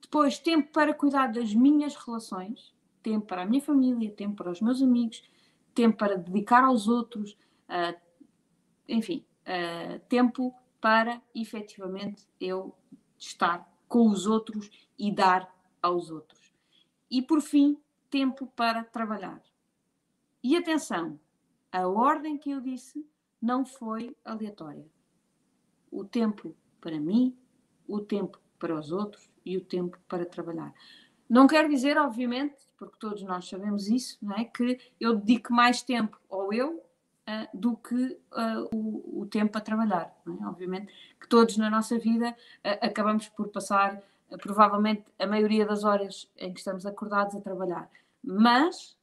Depois, 0.00 0.38
tempo 0.38 0.70
para 0.72 0.94
cuidar 0.94 1.28
das 1.28 1.54
minhas 1.54 1.94
relações, 1.96 2.72
tempo 3.02 3.26
para 3.26 3.42
a 3.42 3.46
minha 3.46 3.62
família, 3.62 4.10
tempo 4.10 4.36
para 4.36 4.50
os 4.50 4.60
meus 4.60 4.80
amigos, 4.80 5.22
tempo 5.74 5.96
para 5.96 6.16
dedicar 6.16 6.64
aos 6.64 6.86
outros, 6.86 7.36
uh, 7.72 7.98
enfim, 8.88 9.24
uh, 9.46 9.98
tempo 10.08 10.54
para 10.80 11.22
efetivamente 11.34 12.26
eu 12.40 12.74
estar 13.18 13.68
com 13.88 14.08
os 14.08 14.26
outros 14.26 14.70
e 14.98 15.10
dar 15.10 15.52
aos 15.80 16.10
outros. 16.10 16.52
E 17.10 17.22
por 17.22 17.40
fim, 17.40 17.78
tempo 18.10 18.46
para 18.48 18.84
trabalhar. 18.84 19.42
E 20.42 20.56
atenção, 20.56 21.18
a 21.70 21.86
ordem 21.86 22.36
que 22.36 22.50
eu 22.50 22.60
disse 22.60 23.06
não 23.40 23.64
foi 23.64 24.16
aleatória. 24.24 24.86
O 25.90 26.04
tempo 26.04 26.54
para 26.80 26.98
mim, 26.98 27.36
o 27.86 28.00
tempo 28.00 28.40
para 28.58 28.78
os 28.78 28.90
outros 28.90 29.30
e 29.44 29.56
o 29.56 29.64
tempo 29.64 29.98
para 30.08 30.26
trabalhar. 30.26 30.74
Não 31.28 31.46
quero 31.46 31.68
dizer, 31.68 31.96
obviamente, 31.96 32.56
porque 32.76 32.96
todos 32.98 33.22
nós 33.22 33.48
sabemos 33.48 33.88
isso, 33.88 34.18
não 34.20 34.36
é? 34.36 34.44
que 34.44 34.78
eu 35.00 35.16
dedico 35.16 35.52
mais 35.52 35.82
tempo 35.82 36.20
ou 36.28 36.52
eu 36.52 36.81
uh, 37.28 37.48
do 37.52 37.76
que 37.76 38.18
uh, 38.32 38.68
o, 38.74 39.22
o, 39.22 39.26
tempo 39.26 39.56
a 39.56 39.60
trabalhar. 39.60 40.14
É? 40.26 40.46
Obviamente 40.46 40.92
que 41.20 41.28
todos 41.28 41.56
na 41.56 41.70
nossa 41.70 41.98
vida 41.98 42.30
uh, 42.30 42.86
acabamos 42.86 43.28
por 43.28 43.48
passar 43.48 44.02
provavelmente 44.40 45.04
a 45.18 45.26
maioria 45.26 45.66
das 45.66 45.84
horas 45.84 46.30
em 46.38 46.52
que 46.52 46.58
estamos 46.58 46.86
acordados 46.86 47.34
a 47.34 47.40
trabalhar. 47.40 47.90
Mas 48.22 48.96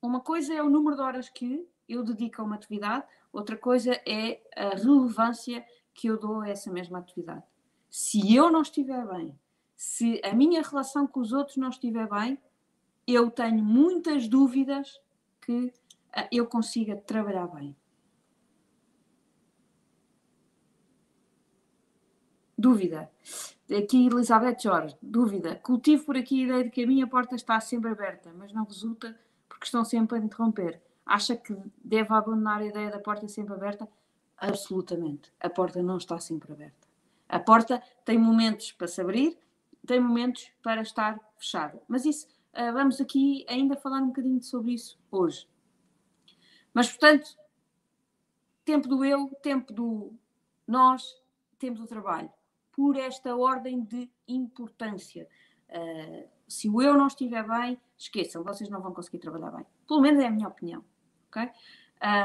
uma 0.00 0.20
coisa 0.20 0.54
é 0.54 0.62
o 0.62 0.70
número 0.70 0.96
de 0.96 1.02
horas 1.02 1.28
que 1.28 1.66
eu 1.88 2.02
dedico 2.02 2.40
a 2.40 2.44
uma 2.44 2.54
atividade, 2.54 3.04
outra 3.32 3.56
coisa 3.56 3.92
é 4.06 4.40
a 4.56 4.76
relevância 4.76 5.64
que 5.92 6.06
eu 6.06 6.18
dou 6.18 6.40
a 6.40 6.48
essa 6.48 6.70
mesma 6.70 6.98
atividade. 6.98 7.42
Se 7.90 8.34
eu 8.34 8.50
não 8.50 8.62
estiver 8.62 9.04
bem, 9.06 9.36
se 9.76 10.20
a 10.24 10.32
minha 10.32 10.62
relação 10.62 11.06
com 11.06 11.20
os 11.20 11.32
outros 11.32 11.56
não 11.56 11.68
estiver 11.68 12.08
bem, 12.08 12.38
eu 13.06 13.30
tenho 13.30 13.62
muitas 13.62 14.28
dúvidas 14.28 15.00
que 15.40 15.72
ah, 15.72 15.89
eu 16.30 16.46
consiga 16.46 16.96
trabalhar 16.96 17.46
bem. 17.48 17.76
Dúvida. 22.56 23.10
Aqui 23.74 24.06
Elizabeth 24.06 24.58
Jorge, 24.60 24.96
dúvida. 25.00 25.54
Cultivo 25.56 26.04
por 26.04 26.16
aqui 26.16 26.42
a 26.42 26.46
ideia 26.46 26.64
de 26.64 26.70
que 26.70 26.84
a 26.84 26.86
minha 26.86 27.06
porta 27.06 27.34
está 27.34 27.58
sempre 27.60 27.90
aberta, 27.90 28.30
mas 28.36 28.52
não 28.52 28.64
resulta 28.64 29.18
porque 29.48 29.64
estão 29.64 29.84
sempre 29.84 30.18
a 30.18 30.20
interromper. 30.20 30.82
Acha 31.06 31.36
que 31.36 31.56
deve 31.82 32.12
abandonar 32.12 32.60
a 32.60 32.66
ideia 32.66 32.90
da 32.90 32.98
porta 32.98 33.26
sempre 33.28 33.54
aberta? 33.54 33.88
Absolutamente. 34.36 35.32
A 35.40 35.48
porta 35.48 35.82
não 35.82 35.96
está 35.96 36.18
sempre 36.18 36.52
aberta. 36.52 36.88
A 37.28 37.38
porta 37.38 37.82
tem 38.04 38.18
momentos 38.18 38.72
para 38.72 38.88
se 38.88 39.00
abrir, 39.00 39.38
tem 39.86 40.00
momentos 40.00 40.50
para 40.62 40.82
estar 40.82 41.18
fechada. 41.38 41.80
Mas 41.88 42.04
isso, 42.04 42.26
ah, 42.52 42.72
vamos 42.72 43.00
aqui 43.00 43.46
ainda 43.48 43.76
falar 43.76 44.00
um 44.02 44.08
bocadinho 44.08 44.42
sobre 44.42 44.72
isso 44.72 44.98
hoje. 45.10 45.46
Mas, 46.72 46.88
portanto, 46.88 47.36
tempo 48.64 48.88
do 48.88 49.04
eu, 49.04 49.28
tempo 49.42 49.72
do 49.72 50.12
nós, 50.66 51.20
tempo 51.58 51.80
do 51.80 51.86
trabalho. 51.86 52.30
Por 52.72 52.96
esta 52.96 53.36
ordem 53.36 53.82
de 53.82 54.10
importância. 54.28 55.28
Uh, 55.68 56.28
se 56.48 56.68
o 56.68 56.80
eu 56.80 56.94
não 56.94 57.06
estiver 57.06 57.46
bem, 57.46 57.80
esqueçam, 57.96 58.42
vocês 58.42 58.68
não 58.70 58.80
vão 58.80 58.92
conseguir 58.92 59.18
trabalhar 59.18 59.50
bem. 59.50 59.66
Pelo 59.86 60.00
menos 60.00 60.22
é 60.22 60.26
a 60.26 60.30
minha 60.30 60.48
opinião. 60.48 60.84
ok? 61.28 61.50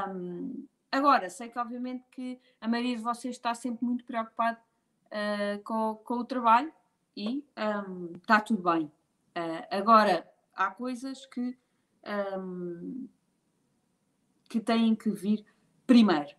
Um, 0.09 0.65
agora, 0.91 1.29
sei 1.29 1.49
que 1.49 1.59
obviamente 1.59 2.05
que 2.11 2.39
a 2.61 2.67
maioria 2.67 2.95
de 2.95 3.03
vocês 3.03 3.35
está 3.35 3.53
sempre 3.53 3.85
muito 3.85 4.05
preocupado 4.05 4.57
uh, 5.07 5.61
com, 5.63 5.95
com, 6.03 6.15
o 6.15 6.25
trabalho 6.25 6.71
e 7.15 7.43
um, 7.89 8.13
está 8.15 8.39
tudo 8.39 8.63
bem. 8.63 8.85
Uh, 8.85 9.65
agora, 9.69 10.27
há 10.55 10.71
coisas 10.71 11.25
que 11.25 11.57
um, 12.39 13.07
que 14.55 14.61
têm 14.61 14.95
que 14.95 15.09
vir 15.09 15.45
primeiro. 15.85 16.33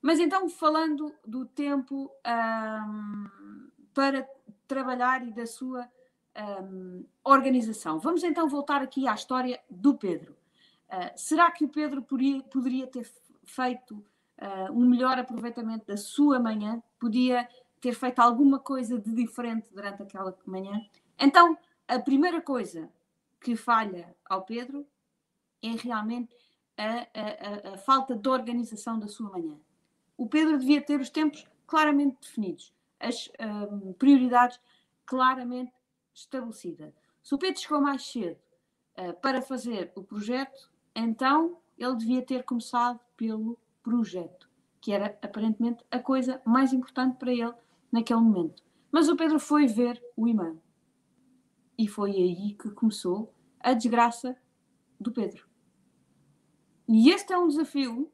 Mas 0.00 0.20
então, 0.20 0.48
falando 0.48 1.12
do 1.26 1.44
tempo 1.44 2.08
um, 2.24 3.68
para 3.92 4.28
trabalhar 4.68 5.26
e 5.26 5.32
da 5.32 5.44
sua 5.44 5.88
um, 6.62 7.04
organização, 7.24 7.98
vamos 7.98 8.22
então 8.22 8.48
voltar 8.48 8.80
aqui 8.80 9.08
à 9.08 9.14
história 9.14 9.60
do 9.68 9.98
Pedro. 9.98 10.36
Uh, 10.88 11.10
será 11.16 11.50
que 11.50 11.64
o 11.64 11.68
Pedro 11.68 12.00
podia, 12.00 12.40
poderia 12.44 12.86
ter 12.86 13.10
feito 13.42 13.96
uh, 14.40 14.72
um 14.72 14.88
melhor 14.88 15.18
aproveitamento 15.18 15.84
da 15.86 15.96
sua 15.96 16.38
manhã? 16.38 16.80
Podia 16.96 17.48
ter 17.80 17.92
feito 17.92 18.20
alguma 18.20 18.60
coisa 18.60 19.00
de 19.00 19.12
diferente 19.12 19.68
durante 19.74 20.00
aquela 20.00 20.32
manhã? 20.46 20.80
Então, 21.18 21.58
a 21.88 21.98
primeira 21.98 22.40
coisa 22.40 22.88
que 23.40 23.56
falha 23.56 24.16
ao 24.24 24.44
Pedro 24.44 24.86
é 25.60 25.70
realmente 25.70 26.32
a, 26.78 27.70
a, 27.70 27.74
a, 27.74 27.78
falta 27.78 28.14
de 28.14 28.28
organização 28.28 28.98
da 28.98 29.08
sua 29.08 29.30
manhã. 29.30 29.58
O 30.16 30.28
Pedro 30.28 30.56
devia 30.58 30.80
ter 30.80 31.00
os 31.00 31.10
tempos 31.10 31.44
claramente 31.66 32.16
definidos, 32.20 32.72
as 33.00 33.30
um, 33.72 33.92
prioridades 33.92 34.60
claramente 35.04 35.72
estabelecidas. 36.14 36.94
Se 37.22 37.34
o 37.34 37.38
Pedro 37.38 37.60
chegou 37.60 37.80
mais 37.80 38.04
cedo 38.04 38.38
uh, 38.96 39.12
para 39.20 39.42
fazer 39.42 39.92
o 39.94 40.02
projeto, 40.02 40.70
então 40.94 41.58
ele 41.76 41.96
devia 41.96 42.22
ter 42.22 42.44
começado 42.44 43.00
pelo 43.16 43.58
projeto, 43.82 44.48
que 44.80 44.92
era 44.92 45.06
aparentemente 45.22 45.84
a 45.90 45.98
coisa 45.98 46.40
mais 46.44 46.72
importante 46.72 47.16
para 47.16 47.32
ele 47.32 47.54
naquele 47.90 48.20
momento. 48.20 48.62
Mas 48.90 49.08
o 49.08 49.16
Pedro 49.16 49.38
foi 49.38 49.66
ver 49.66 50.02
o 50.16 50.26
e-mail. 50.26 50.60
E 51.76 51.86
foi 51.86 52.12
aí 52.12 52.54
que 52.54 52.70
começou 52.70 53.32
a 53.60 53.72
desgraça 53.72 54.36
do 54.98 55.12
Pedro. 55.12 55.47
E 56.88 57.10
este 57.10 57.34
é 57.34 57.38
um 57.38 57.48
desafio 57.48 58.10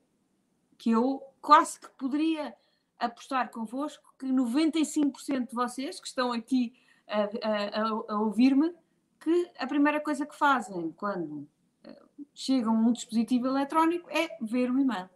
que 0.76 0.90
eu 0.90 1.22
quase 1.40 1.78
que 1.78 1.88
poderia 1.90 2.54
apostar 2.98 3.50
convosco 3.50 4.14
que 4.18 4.26
95% 4.26 5.48
de 5.48 5.54
vocês 5.54 6.00
que 6.00 6.08
estão 6.08 6.32
aqui 6.32 6.74
a, 7.06 7.22
a, 7.22 7.88
a 8.14 8.20
ouvir-me, 8.20 8.74
que 9.20 9.50
a 9.58 9.66
primeira 9.66 10.00
coisa 10.00 10.26
que 10.26 10.34
fazem 10.34 10.92
quando 10.92 11.46
eh, 11.84 12.02
chegam 12.34 12.76
a 12.76 12.80
um 12.80 12.92
dispositivo 12.92 13.46
eletrónico 13.46 14.10
é 14.10 14.36
ver 14.40 14.70
o 14.70 14.78
e-mail. 14.78 15.08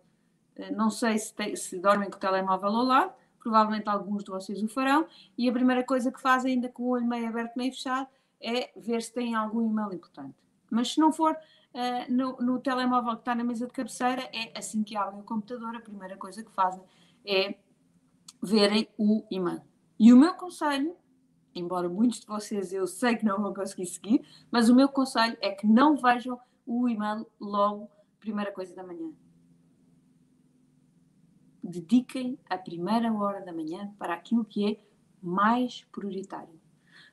Eh, 0.56 0.70
não 0.70 0.90
sei 0.90 1.18
se, 1.18 1.34
tem, 1.34 1.56
se 1.56 1.78
dormem 1.78 2.10
com 2.10 2.16
o 2.16 2.20
telemóvel 2.20 2.68
ao 2.68 2.84
lado, 2.84 3.12
provavelmente 3.38 3.88
alguns 3.88 4.22
de 4.22 4.30
vocês 4.30 4.62
o 4.62 4.68
farão, 4.68 5.06
e 5.36 5.48
a 5.48 5.52
primeira 5.52 5.82
coisa 5.82 6.12
que 6.12 6.20
fazem, 6.20 6.54
ainda 6.54 6.68
com 6.68 6.84
o 6.84 6.88
olho 6.90 7.06
meio 7.06 7.28
aberto, 7.28 7.56
meio 7.56 7.72
fechado, 7.72 8.08
é 8.40 8.70
ver 8.76 9.02
se 9.02 9.12
tem 9.12 9.34
algum 9.34 9.68
e-mail 9.68 9.92
importante. 9.92 10.34
Mas 10.70 10.92
se 10.92 11.00
não 11.00 11.12
for, 11.12 11.36
uh, 11.74 12.12
no, 12.12 12.36
no, 12.38 12.60
telemóvel 12.60 13.14
que 13.14 13.20
está 13.20 13.34
na 13.34 13.44
mesa 13.44 13.66
de 13.66 13.72
cabeceira, 13.72 14.22
é 14.32 14.56
assim 14.56 14.82
que 14.82 14.96
abrem 14.96 15.20
o 15.20 15.24
computador, 15.24 15.74
a 15.74 15.80
primeira 15.80 16.16
coisa 16.16 16.42
que 16.42 16.50
fazem 16.50 16.82
é 17.24 17.56
verem 18.42 18.88
o 18.96 19.24
e-mail. 19.30 19.62
E 19.98 20.12
o 20.12 20.16
meu 20.16 20.34
conselho, 20.34 20.96
embora 21.54 21.88
muitos 21.88 22.20
de 22.20 22.26
vocês 22.26 22.72
eu 22.72 22.86
sei 22.86 23.16
que 23.16 23.24
não 23.24 23.42
vão 23.42 23.52
conseguir 23.52 23.86
seguir, 23.86 24.24
mas 24.50 24.68
o 24.68 24.74
meu 24.74 24.88
conselho 24.88 25.36
é 25.40 25.50
que 25.50 25.66
não 25.66 25.96
vejam 25.96 26.38
o 26.66 26.88
e-mail 26.88 27.26
logo, 27.40 27.90
primeira 28.20 28.52
coisa 28.52 28.74
da 28.74 28.84
manhã. 28.84 29.10
Dediquem 31.62 32.38
a 32.48 32.56
primeira 32.56 33.12
hora 33.12 33.44
da 33.44 33.52
manhã 33.52 33.92
para 33.98 34.14
aquilo 34.14 34.44
que 34.44 34.72
é 34.72 34.80
mais 35.20 35.82
prioritário. 35.92 36.58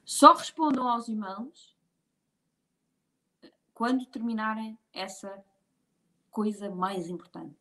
Só 0.06 0.34
respondam 0.34 0.88
aos 0.88 1.08
e-mails 1.08 1.75
quando 3.76 4.06
terminarem 4.06 4.80
essa 4.94 5.44
coisa 6.32 6.74
mais 6.74 7.08
importante. 7.10 7.56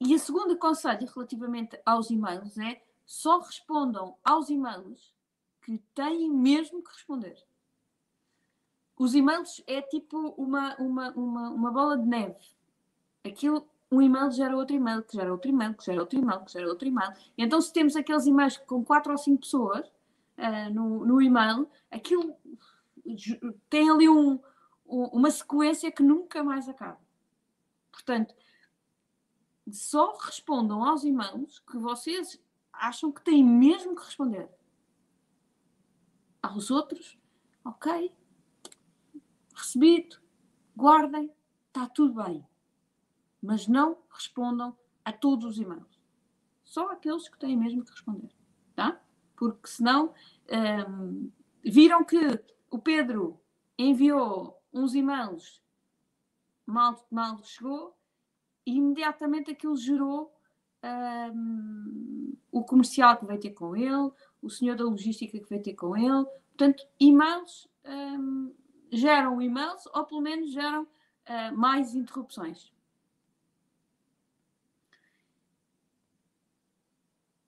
E 0.00 0.14
a 0.14 0.18
segunda 0.18 0.56
conselho 0.56 1.06
relativamente 1.14 1.78
aos 1.84 2.10
e-mails 2.10 2.58
é 2.58 2.82
só 3.06 3.38
respondam 3.38 4.16
aos 4.24 4.48
e-mails 4.48 5.14
que 5.62 5.78
têm 5.94 6.30
mesmo 6.30 6.82
que 6.82 6.90
responder. 6.90 7.36
Os 8.98 9.14
e-mails 9.14 9.62
é 9.66 9.82
tipo 9.82 10.34
uma, 10.38 10.74
uma, 10.76 11.10
uma, 11.12 11.50
uma 11.50 11.70
bola 11.70 11.98
de 11.98 12.06
neve. 12.06 12.40
Aquilo, 13.24 13.68
um 13.90 14.00
e-mail 14.00 14.30
gera 14.30 14.56
outro 14.56 14.74
e-mail, 14.74 15.02
que 15.02 15.16
gera 15.16 15.30
outro 15.30 15.50
e-mail, 15.50 15.74
que 15.74 15.84
gera 15.84 16.00
outro 16.00 16.18
e-mail, 16.18 16.44
que 16.44 16.52
gera 16.52 16.68
outro 16.68 16.88
e-mail. 16.88 17.12
Então, 17.36 17.60
se 17.60 17.72
temos 17.72 17.94
aqueles 17.94 18.24
e-mails 18.26 18.56
com 18.56 18.84
quatro 18.84 19.12
ou 19.12 19.18
cinco 19.18 19.40
pessoas 19.40 19.86
uh, 20.38 20.72
no, 20.72 21.04
no 21.04 21.20
e-mail, 21.20 21.68
aquilo 21.90 22.34
tem 23.68 23.90
ali 23.90 24.08
um, 24.08 24.38
uma 24.86 25.30
sequência 25.30 25.90
que 25.90 26.02
nunca 26.02 26.42
mais 26.42 26.68
acaba. 26.68 27.00
Portanto, 27.90 28.34
só 29.70 30.16
respondam 30.18 30.84
aos 30.84 31.04
e-mails 31.04 31.58
que 31.60 31.78
vocês 31.78 32.40
acham 32.72 33.10
que 33.10 33.22
têm 33.22 33.42
mesmo 33.42 33.94
que 33.94 34.04
responder. 34.04 34.48
Aos 36.42 36.70
outros, 36.70 37.18
ok, 37.64 38.14
recebido, 39.54 40.20
guardem, 40.76 41.32
está 41.68 41.88
tudo 41.88 42.22
bem. 42.22 42.46
Mas 43.40 43.66
não 43.66 43.98
respondam 44.10 44.76
a 45.04 45.12
todos 45.12 45.44
os 45.44 45.58
e-mails. 45.58 46.00
Só 46.62 46.90
aqueles 46.90 47.28
que 47.28 47.38
têm 47.38 47.56
mesmo 47.56 47.84
que 47.84 47.90
responder. 47.90 48.30
Tá? 48.74 49.00
Porque 49.36 49.68
senão 49.68 50.14
hum, 50.88 51.30
viram 51.62 52.04
que 52.04 52.42
o 52.70 52.78
Pedro 52.78 53.40
enviou 53.78 54.60
uns 54.74 54.94
e-mails 54.94 55.62
mal, 56.66 57.06
mal 57.10 57.42
chegou 57.44 57.96
e 58.66 58.76
imediatamente 58.76 59.52
aquilo 59.52 59.76
gerou 59.76 60.34
um, 61.32 62.36
o 62.50 62.64
comercial 62.64 63.16
que 63.16 63.24
vai 63.24 63.38
ter 63.38 63.50
com 63.50 63.76
ele, 63.76 64.10
o 64.42 64.50
senhor 64.50 64.76
da 64.76 64.84
logística 64.84 65.38
que 65.38 65.48
vai 65.48 65.60
ter 65.60 65.74
com 65.74 65.96
ele. 65.96 66.24
Portanto, 66.48 66.86
e-mails 66.98 67.68
um, 67.84 68.54
geram 68.90 69.40
e-mails 69.40 69.86
ou 69.86 70.04
pelo 70.04 70.20
menos 70.20 70.50
geram 70.50 70.82
uh, 70.82 71.56
mais 71.56 71.94
interrupções. 71.94 72.72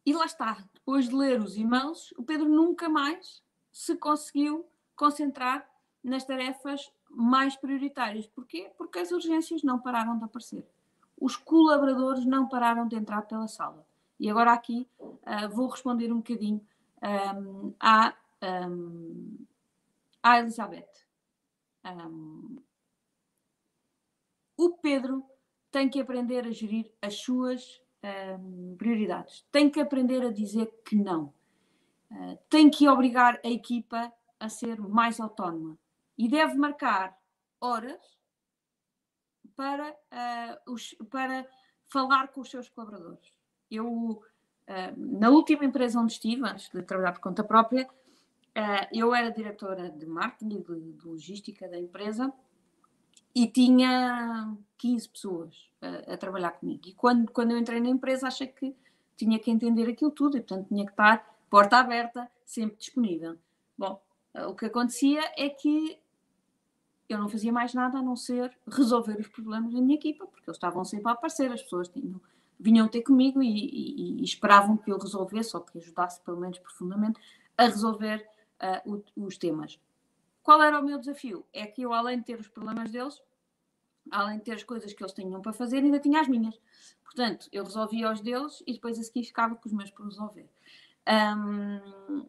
E 0.04 0.12
lá 0.12 0.24
está, 0.24 0.64
depois 0.72 1.08
de 1.08 1.14
ler 1.16 1.40
os 1.40 1.56
e-mails, 1.56 2.12
o 2.16 2.22
Pedro 2.22 2.48
nunca 2.48 2.88
mais 2.88 3.42
se 3.72 3.96
conseguiu 3.96 4.64
concentrar 4.94 5.68
nas 6.02 6.24
tarefas 6.24 6.92
mais 7.16 7.56
prioritárias. 7.56 8.26
Porquê? 8.26 8.70
Porque 8.76 8.98
as 8.98 9.10
urgências 9.10 9.62
não 9.62 9.78
pararam 9.78 10.18
de 10.18 10.24
aparecer. 10.24 10.68
Os 11.18 11.34
colaboradores 11.34 12.26
não 12.26 12.46
pararam 12.46 12.86
de 12.86 12.94
entrar 12.94 13.22
pela 13.22 13.48
sala. 13.48 13.86
E 14.20 14.28
agora 14.28 14.52
aqui 14.52 14.86
uh, 15.00 15.48
vou 15.50 15.68
responder 15.68 16.12
um 16.12 16.18
bocadinho 16.18 16.60
um, 17.02 17.72
à, 17.80 18.14
um, 18.68 19.38
à 20.22 20.38
Elizabeth. 20.38 21.06
Um, 21.84 22.58
o 24.58 24.70
Pedro 24.78 25.24
tem 25.70 25.88
que 25.88 26.00
aprender 26.00 26.46
a 26.46 26.50
gerir 26.50 26.90
as 27.00 27.14
suas 27.20 27.82
prioridades. 28.78 29.44
Tem 29.50 29.68
que 29.68 29.80
aprender 29.80 30.24
a 30.24 30.30
dizer 30.30 30.72
que 30.84 30.94
não. 30.94 31.32
Uh, 32.08 32.38
tem 32.48 32.70
que 32.70 32.88
obrigar 32.88 33.40
a 33.44 33.48
equipa 33.48 34.12
a 34.38 34.48
ser 34.48 34.80
mais 34.80 35.18
autónoma 35.18 35.76
e 36.16 36.28
deve 36.28 36.54
marcar 36.54 37.16
horas 37.60 38.16
para, 39.56 39.90
uh, 39.90 40.72
os, 40.72 40.94
para 41.10 41.46
falar 41.88 42.28
com 42.28 42.42
os 42.42 42.50
seus 42.50 42.68
colaboradores. 42.68 43.32
Eu, 43.70 43.86
uh, 43.86 44.22
na 44.96 45.30
última 45.30 45.64
empresa 45.64 45.98
onde 45.98 46.12
estive, 46.12 46.46
antes 46.46 46.68
de 46.68 46.82
trabalhar 46.82 47.12
por 47.12 47.20
conta 47.20 47.42
própria, 47.42 47.88
uh, 47.88 48.86
eu 48.92 49.14
era 49.14 49.30
diretora 49.30 49.90
de 49.90 50.06
marketing 50.06 50.56
e 50.56 50.62
de, 50.62 51.06
logística 51.06 51.68
da 51.68 51.78
empresa 51.78 52.32
e 53.34 53.46
tinha 53.46 54.56
15 54.78 55.08
pessoas 55.10 55.70
a 56.08 56.16
trabalhar 56.16 56.52
comigo. 56.52 56.80
E 56.86 56.94
quando, 56.94 57.30
quando 57.30 57.50
eu 57.50 57.58
entrei 57.58 57.78
na 57.80 57.90
empresa, 57.90 58.28
achei 58.28 58.46
que 58.46 58.74
tinha 59.14 59.38
que 59.38 59.50
entender 59.50 59.90
aquilo 59.90 60.10
tudo 60.10 60.38
e, 60.38 60.40
portanto, 60.40 60.68
tinha 60.68 60.86
que 60.86 60.92
estar 60.92 61.36
porta 61.50 61.76
aberta, 61.76 62.30
sempre 62.46 62.78
disponível. 62.78 63.36
Bom, 63.76 64.02
o 64.48 64.54
que 64.54 64.64
acontecia 64.64 65.20
é 65.36 65.50
que 65.50 66.00
eu 67.08 67.18
não 67.18 67.28
fazia 67.28 67.52
mais 67.52 67.72
nada 67.74 67.98
a 67.98 68.02
não 68.02 68.16
ser 68.16 68.56
resolver 68.66 69.18
os 69.18 69.28
problemas 69.28 69.72
da 69.72 69.80
minha 69.80 69.96
equipa, 69.96 70.26
porque 70.26 70.48
eles 70.48 70.56
estavam 70.56 70.84
sempre 70.84 71.08
a 71.08 71.12
aparecer, 71.12 71.50
as 71.52 71.62
pessoas 71.62 71.88
tinham, 71.88 72.20
vinham 72.58 72.88
ter 72.88 73.02
comigo 73.02 73.42
e, 73.42 73.48
e, 73.48 74.20
e, 74.20 74.24
esperavam 74.24 74.76
que 74.76 74.90
eu 74.90 74.98
resolvesse, 74.98 75.56
ou 75.56 75.62
que 75.62 75.78
ajudasse, 75.78 76.20
pelo 76.22 76.40
menos 76.40 76.58
profundamente, 76.58 77.20
a 77.56 77.64
resolver 77.64 78.26
uh, 78.86 79.02
o, 79.16 79.26
os 79.26 79.38
temas. 79.38 79.80
Qual 80.42 80.62
era 80.62 80.80
o 80.80 80.84
meu 80.84 80.98
desafio? 80.98 81.44
É 81.52 81.66
que 81.66 81.82
eu, 81.82 81.92
além 81.92 82.18
de 82.18 82.24
ter 82.24 82.38
os 82.38 82.48
problemas 82.48 82.90
deles, 82.90 83.20
além 84.10 84.38
de 84.38 84.44
ter 84.44 84.52
as 84.52 84.62
coisas 84.62 84.92
que 84.92 85.02
eles 85.02 85.12
tinham 85.12 85.40
para 85.40 85.52
fazer, 85.52 85.78
ainda 85.78 85.98
tinha 85.98 86.20
as 86.20 86.28
minhas. 86.28 86.58
Portanto, 87.04 87.48
eu 87.52 87.64
resolvia 87.64 88.12
os 88.12 88.20
deles 88.20 88.62
e 88.66 88.74
depois 88.74 88.98
a 88.98 89.02
seguir 89.02 89.24
ficava 89.24 89.54
com 89.56 89.68
os 89.68 89.72
meus 89.72 89.90
para 89.90 90.04
resolver. 90.04 90.48
Um, 91.08 92.26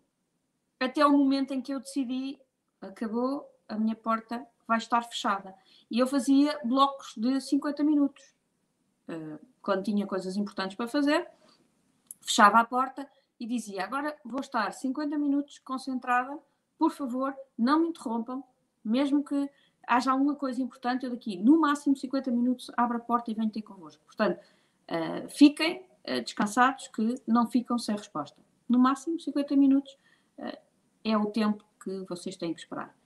até 0.80 1.06
o 1.06 1.12
momento 1.12 1.54
em 1.54 1.62
que 1.62 1.74
eu 1.74 1.80
decidi, 1.80 2.40
acabou, 2.82 3.48
a 3.68 3.78
minha 3.78 3.96
porta 3.96 4.46
vai 4.68 4.78
estar 4.78 5.02
fechada. 5.02 5.56
E 5.90 6.00
eu 6.00 6.08
fazia 6.08 6.60
blocos 6.64 7.14
de 7.16 7.40
50 7.40 7.84
minutos. 7.84 8.24
uh, 9.08 9.40
quando 9.62 9.84
tinha 9.84 10.06
coisas 10.08 10.38
importantes 10.38 10.78
para 10.78 10.88
fazer, 10.88 11.30
fechava 12.22 12.60
a 12.60 12.66
porta 12.66 13.10
e 13.40 13.46
dizia: 13.46 13.84
Agora 13.84 14.16
vou 14.24 14.40
estar 14.40 14.72
50 14.72 15.18
minutos 15.18 15.60
concentrada, 15.60 16.38
por 16.78 16.92
favor, 16.92 17.36
não 17.58 17.80
me 17.80 17.90
interrompam, 17.90 18.44
mesmo 18.84 19.24
que 19.24 19.50
haja 19.88 20.12
alguma 20.12 20.36
coisa 20.36 20.62
importante, 20.62 21.06
eu 21.06 21.12
daqui, 21.12 21.38
no 21.38 21.60
máximo 21.60 21.96
50 21.96 22.30
minutos, 22.32 22.70
abro 22.76 22.98
a 22.98 23.00
porta 23.00 23.32
e 23.32 23.34
venho 23.34 23.50
ter 23.50 23.62
convosco. 23.62 24.04
Portanto, 24.06 24.40
uh, 24.40 25.30
fiquem 25.30 25.86
uh, 26.06 26.22
descansados 26.22 26.88
que 26.90 27.16
não 27.26 27.48
ficam 27.48 27.80
sem 27.80 27.96
resposta. 27.96 28.42
No 28.68 28.78
máximo 28.78 29.20
50 29.20 29.56
minutos 29.56 29.98
uh, 30.38 30.58
é 31.04 31.18
o 31.18 31.28
tempo 31.28 31.64
que 31.82 32.06
vocês 32.10 32.36
têm 32.36 32.54
que 32.54 32.60
esperar. 32.60 32.97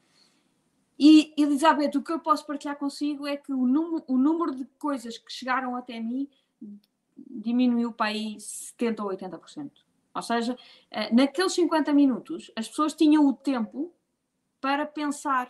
E, 1.04 1.34
Elizabeth, 1.36 1.98
o 1.98 2.04
que 2.04 2.12
eu 2.12 2.20
posso 2.20 2.46
partilhar 2.46 2.78
consigo 2.78 3.26
é 3.26 3.36
que 3.36 3.52
o, 3.52 3.66
número, 3.66 4.04
o 4.08 4.20
número 4.20 4.54
de 4.54 4.66
coisas 4.78 5.18
que 5.18 5.34
chegaram 5.34 5.76
até 5.76 6.00
mim 6.00 6.30
diminuiu 7.18 7.92
para 7.92 8.12
aí 8.12 8.36
70% 8.36 9.00
ou 9.00 9.10
80%. 9.10 9.72
Ou 10.14 10.22
seja, 10.22 10.56
naqueles 11.12 11.54
50 11.54 11.92
minutos, 11.92 12.52
as 12.56 12.68
pessoas 12.68 12.94
tinham 12.94 13.28
o 13.28 13.34
tempo 13.34 13.92
para 14.60 14.86
pensar 14.86 15.50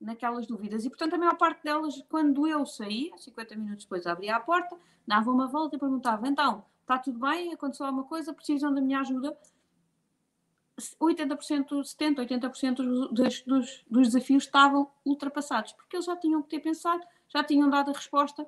naquelas 0.00 0.46
dúvidas. 0.46 0.86
E, 0.86 0.88
portanto, 0.88 1.16
a 1.16 1.18
maior 1.18 1.36
parte 1.36 1.62
delas, 1.64 2.02
quando 2.08 2.46
eu 2.46 2.64
saía, 2.64 3.14
50 3.14 3.56
minutos 3.56 3.84
depois 3.84 4.06
abria 4.06 4.36
a 4.36 4.40
porta, 4.40 4.74
dava 5.06 5.30
uma 5.30 5.48
volta 5.48 5.76
e 5.76 5.78
perguntava: 5.78 6.26
então, 6.26 6.64
está 6.80 6.96
tudo 6.96 7.18
bem? 7.18 7.52
Aconteceu 7.52 7.84
alguma 7.84 8.04
coisa? 8.04 8.32
Precisam 8.32 8.72
da 8.72 8.80
minha 8.80 9.00
ajuda? 9.00 9.36
80%, 11.00 11.68
70%, 11.68 12.16
80% 12.26 12.74
dos, 12.76 13.42
dos, 13.42 13.84
dos 13.88 14.06
desafios 14.08 14.44
estavam 14.44 14.90
ultrapassados, 15.04 15.72
porque 15.72 15.96
eles 15.96 16.06
já 16.06 16.16
tinham 16.16 16.42
que 16.42 16.48
ter 16.48 16.60
pensado, 16.60 17.02
já 17.28 17.42
tinham 17.42 17.68
dado 17.68 17.90
a 17.90 17.94
resposta 17.94 18.46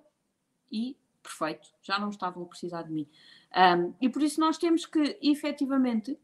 e 0.71 0.97
perfeito, 1.23 1.69
já 1.83 1.99
não 1.99 2.11
estavam 2.11 2.43
a 2.43 2.47
precisar 2.47 2.83
de 2.83 2.93
mim. 2.93 3.09
Um, 3.55 3.95
e 4.01 4.09
por 4.09 4.23
isso 4.23 4.41
nós 4.41 4.57
temos 4.57 4.87
que 4.87 5.19
efetivamente 5.21 6.19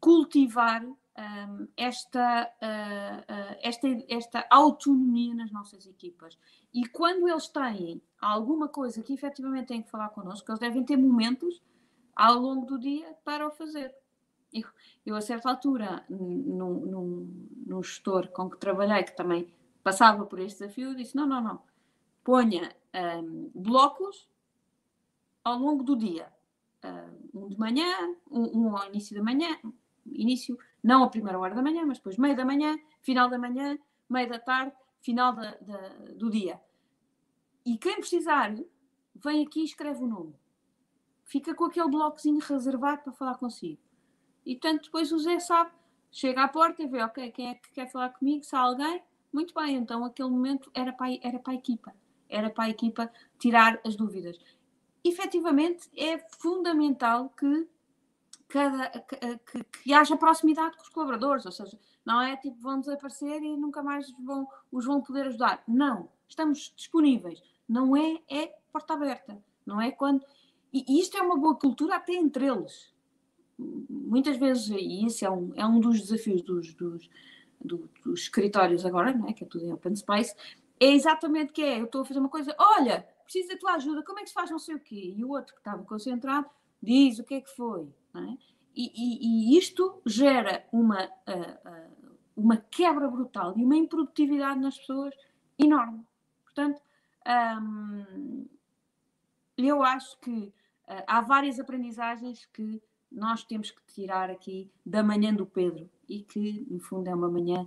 cultivar 0.00 0.84
um, 0.84 1.68
esta, 1.76 2.52
uh, 2.62 3.20
uh, 3.20 3.56
esta, 3.62 3.88
esta 4.08 4.46
autonomia 4.50 5.34
nas 5.34 5.50
nossas 5.50 5.86
equipas. 5.86 6.38
E 6.74 6.86
quando 6.86 7.28
eles 7.28 7.48
têm 7.48 8.02
alguma 8.20 8.68
coisa 8.68 9.02
que 9.02 9.14
efetivamente 9.14 9.68
têm 9.68 9.82
que 9.82 9.90
falar 9.90 10.10
connosco, 10.10 10.50
eles 10.50 10.60
devem 10.60 10.84
ter 10.84 10.96
momentos 10.96 11.62
ao 12.14 12.34
longo 12.34 12.66
do 12.66 12.78
dia 12.78 13.14
para 13.24 13.46
o 13.46 13.50
fazer. 13.50 13.94
Eu, 14.60 14.68
eu 15.04 15.16
a 15.16 15.20
certa 15.20 15.50
altura, 15.50 16.04
num, 16.08 16.74
num, 16.86 17.48
num 17.66 17.82
gestor 17.82 18.28
com 18.28 18.50
que 18.50 18.58
trabalhei, 18.58 19.04
que 19.04 19.16
também 19.16 19.52
passava 19.82 20.24
por 20.26 20.38
este 20.38 20.60
desafio, 20.60 20.94
disse: 20.94 21.14
não, 21.14 21.26
não, 21.26 21.42
não, 21.42 21.62
ponha 22.24 22.74
um, 23.22 23.50
blocos 23.54 24.28
ao 25.44 25.58
longo 25.58 25.82
do 25.84 25.96
dia. 25.96 26.32
Um 27.34 27.48
de 27.48 27.58
manhã, 27.58 28.14
um, 28.30 28.66
um 28.66 28.76
ao 28.76 28.86
início 28.86 29.16
da 29.16 29.22
manhã, 29.22 29.58
início, 30.06 30.56
não 30.82 31.02
a 31.02 31.08
primeira 31.08 31.38
hora 31.38 31.54
da 31.54 31.62
manhã, 31.62 31.84
mas 31.84 31.98
depois 31.98 32.16
meio 32.16 32.36
da 32.36 32.44
manhã, 32.44 32.78
final 33.02 33.28
da 33.28 33.38
manhã, 33.38 33.76
meio 34.08 34.28
da 34.28 34.38
tarde, 34.38 34.72
final 35.00 35.34
da, 35.34 35.56
da, 35.56 35.88
do 36.14 36.30
dia. 36.30 36.60
E 37.64 37.76
quem 37.76 37.96
precisar, 37.96 38.54
vem 39.14 39.44
aqui 39.44 39.60
e 39.60 39.64
escreve 39.64 40.02
o 40.02 40.06
nome. 40.06 40.34
Fica 41.24 41.54
com 41.54 41.64
aquele 41.64 41.90
blocozinho 41.90 42.38
reservado 42.38 43.02
para 43.02 43.12
falar 43.12 43.34
consigo. 43.36 43.80
E 44.46 44.54
tanto 44.54 44.84
depois 44.84 45.10
o 45.10 45.18
Zé 45.18 45.40
sabe, 45.40 45.72
chega 46.12 46.44
à 46.44 46.48
porta 46.48 46.80
e 46.80 46.86
vê, 46.86 47.02
ok, 47.02 47.32
quem 47.32 47.50
é 47.50 47.54
que 47.54 47.72
quer 47.72 47.90
falar 47.90 48.10
comigo? 48.10 48.44
Se 48.44 48.54
há 48.54 48.60
alguém, 48.60 49.02
muito 49.32 49.52
bem, 49.52 49.74
então 49.74 50.04
aquele 50.04 50.30
momento 50.30 50.70
era 50.72 50.92
para, 50.92 51.08
era 51.20 51.38
para 51.40 51.52
a 51.52 51.56
equipa. 51.56 51.92
Era 52.28 52.48
para 52.48 52.64
a 52.64 52.70
equipa 52.70 53.10
tirar 53.38 53.80
as 53.84 53.96
dúvidas. 53.96 54.38
Efetivamente, 55.04 55.90
é 55.96 56.18
fundamental 56.38 57.28
que 57.30 57.68
cada, 58.48 58.88
que, 58.88 59.16
que, 59.38 59.64
que, 59.64 59.92
haja 59.92 60.16
proximidade 60.16 60.76
com 60.76 60.82
os 60.82 60.88
colaboradores, 60.88 61.44
ou 61.44 61.52
seja, 61.52 61.78
não 62.04 62.20
é 62.20 62.36
tipo 62.36 62.60
vão 62.60 62.78
desaparecer 62.78 63.42
e 63.42 63.56
nunca 63.56 63.82
mais 63.82 64.10
vão, 64.24 64.48
os 64.70 64.84
vão 64.84 65.00
poder 65.00 65.26
ajudar. 65.26 65.62
Não, 65.66 66.08
estamos 66.28 66.72
disponíveis. 66.76 67.42
Não 67.68 67.96
é, 67.96 68.20
é 68.28 68.56
porta 68.72 68.94
aberta. 68.94 69.42
Não 69.64 69.80
é 69.80 69.90
quando. 69.90 70.24
E, 70.72 70.84
e 70.88 71.00
isto 71.00 71.16
é 71.16 71.22
uma 71.22 71.36
boa 71.36 71.56
cultura 71.56 71.96
até 71.96 72.14
entre 72.14 72.46
eles. 72.46 72.94
Muitas 73.58 74.36
vezes, 74.36 74.68
e 74.68 75.06
isso 75.06 75.24
é 75.24 75.30
um, 75.30 75.52
é 75.54 75.66
um 75.66 75.80
dos 75.80 76.00
desafios 76.00 76.42
dos, 76.42 76.74
dos, 76.74 77.08
do, 77.60 77.88
dos 78.04 78.20
escritórios 78.22 78.84
agora, 78.84 79.12
não 79.12 79.28
é? 79.28 79.32
que 79.32 79.44
é 79.44 79.46
tudo 79.46 79.64
em 79.64 79.72
open 79.72 79.96
space, 79.96 80.34
é 80.78 80.92
exatamente 80.92 81.52
que 81.52 81.62
é, 81.62 81.80
eu 81.80 81.86
estou 81.86 82.02
a 82.02 82.04
fazer 82.04 82.20
uma 82.20 82.28
coisa, 82.28 82.54
olha, 82.58 83.06
preciso 83.24 83.48
da 83.48 83.56
tua 83.56 83.74
ajuda, 83.74 84.02
como 84.02 84.18
é 84.18 84.22
que 84.22 84.28
se 84.28 84.34
faz 84.34 84.50
não 84.50 84.58
sei 84.58 84.74
o 84.74 84.80
quê? 84.80 85.14
E 85.16 85.24
o 85.24 85.30
outro 85.30 85.54
que 85.54 85.60
estava 85.60 85.82
concentrado 85.84 86.48
diz 86.82 87.18
o 87.18 87.24
que 87.24 87.34
é 87.34 87.40
que 87.40 87.50
foi. 87.50 87.88
É? 88.14 88.36
E, 88.74 88.92
e, 88.94 89.54
e, 89.54 89.58
isto 89.58 90.00
gera 90.06 90.64
uma, 90.70 91.04
uh, 91.04 91.08
uh, 91.08 92.16
uma 92.36 92.58
quebra 92.58 93.08
brutal 93.08 93.54
e 93.56 93.64
uma 93.64 93.76
improdutividade 93.76 94.60
nas 94.60 94.78
pessoas 94.78 95.14
enorme. 95.58 96.06
Portanto, 96.44 96.80
um, 97.60 98.46
eu 99.56 99.82
acho 99.82 100.18
que 100.20 100.30
uh, 100.30 100.52
há 101.06 101.20
várias 101.22 101.58
aprendizagens 101.58 102.44
que 102.52 102.82
nós 103.16 103.42
temos 103.42 103.70
que 103.70 103.82
tirar 103.86 104.30
aqui 104.30 104.70
da 104.84 105.02
manhã 105.02 105.34
do 105.34 105.46
Pedro 105.46 105.88
e 106.08 106.22
que, 106.22 106.64
no 106.70 106.78
fundo, 106.78 107.08
é 107.08 107.14
uma 107.14 107.28
manhã 107.28 107.66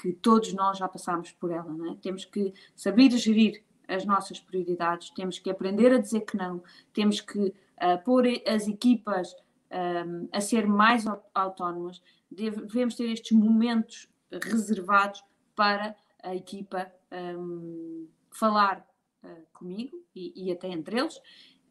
que 0.00 0.12
todos 0.12 0.52
nós 0.54 0.78
já 0.78 0.86
passámos 0.86 1.32
por 1.32 1.50
ela. 1.50 1.74
É? 1.90 1.96
Temos 1.96 2.24
que 2.24 2.54
saber 2.76 3.10
gerir 3.10 3.62
as 3.90 4.04
nossas 4.04 4.38
prioridades, 4.38 5.10
temos 5.10 5.38
que 5.38 5.50
aprender 5.50 5.92
a 5.92 5.98
dizer 5.98 6.20
que 6.20 6.36
não, 6.36 6.62
temos 6.92 7.20
que 7.20 7.38
uh, 7.40 8.04
pôr 8.04 8.24
as 8.46 8.68
equipas 8.68 9.34
um, 9.70 10.28
a 10.32 10.40
ser 10.40 10.66
mais 10.66 11.04
autónomas, 11.34 12.00
devemos 12.30 12.94
ter 12.94 13.10
estes 13.10 13.36
momentos 13.36 14.08
reservados 14.30 15.22
para 15.56 15.96
a 16.22 16.34
equipa 16.34 16.90
um, 17.36 18.06
falar 18.30 18.86
uh, 19.24 19.46
comigo 19.52 20.00
e, 20.14 20.32
e, 20.46 20.52
até 20.52 20.68
entre 20.68 20.98
eles. 20.98 21.20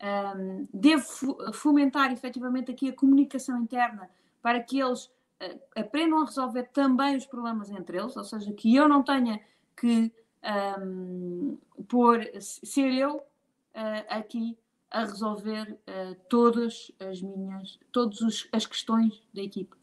Um, 0.01 0.67
devo 0.73 1.51
fomentar 1.51 2.11
efetivamente 2.13 2.71
aqui 2.71 2.89
a 2.89 2.95
comunicação 2.95 3.61
interna 3.61 4.09
para 4.41 4.61
que 4.63 4.79
eles 4.79 5.05
uh, 5.05 5.59
aprendam 5.75 6.21
a 6.21 6.25
resolver 6.25 6.69
também 6.71 7.17
os 7.17 7.25
problemas 7.25 7.69
entre 7.69 7.97
eles, 7.97 8.15
ou 8.15 8.23
seja, 8.23 8.53
que 8.53 8.73
eu 8.73 8.87
não 8.87 9.03
tenha 9.03 9.41
que 9.75 10.11
um, 10.81 11.57
ser 12.49 12.93
eu 12.93 13.17
uh, 13.17 14.05
aqui 14.09 14.57
a 14.89 15.01
resolver 15.01 15.71
uh, 15.71 16.15
todas 16.29 16.91
as 16.99 17.21
minhas, 17.21 17.77
todas 17.91 18.47
as 18.51 18.65
questões 18.65 19.21
da 19.33 19.41
equipe. 19.41 19.78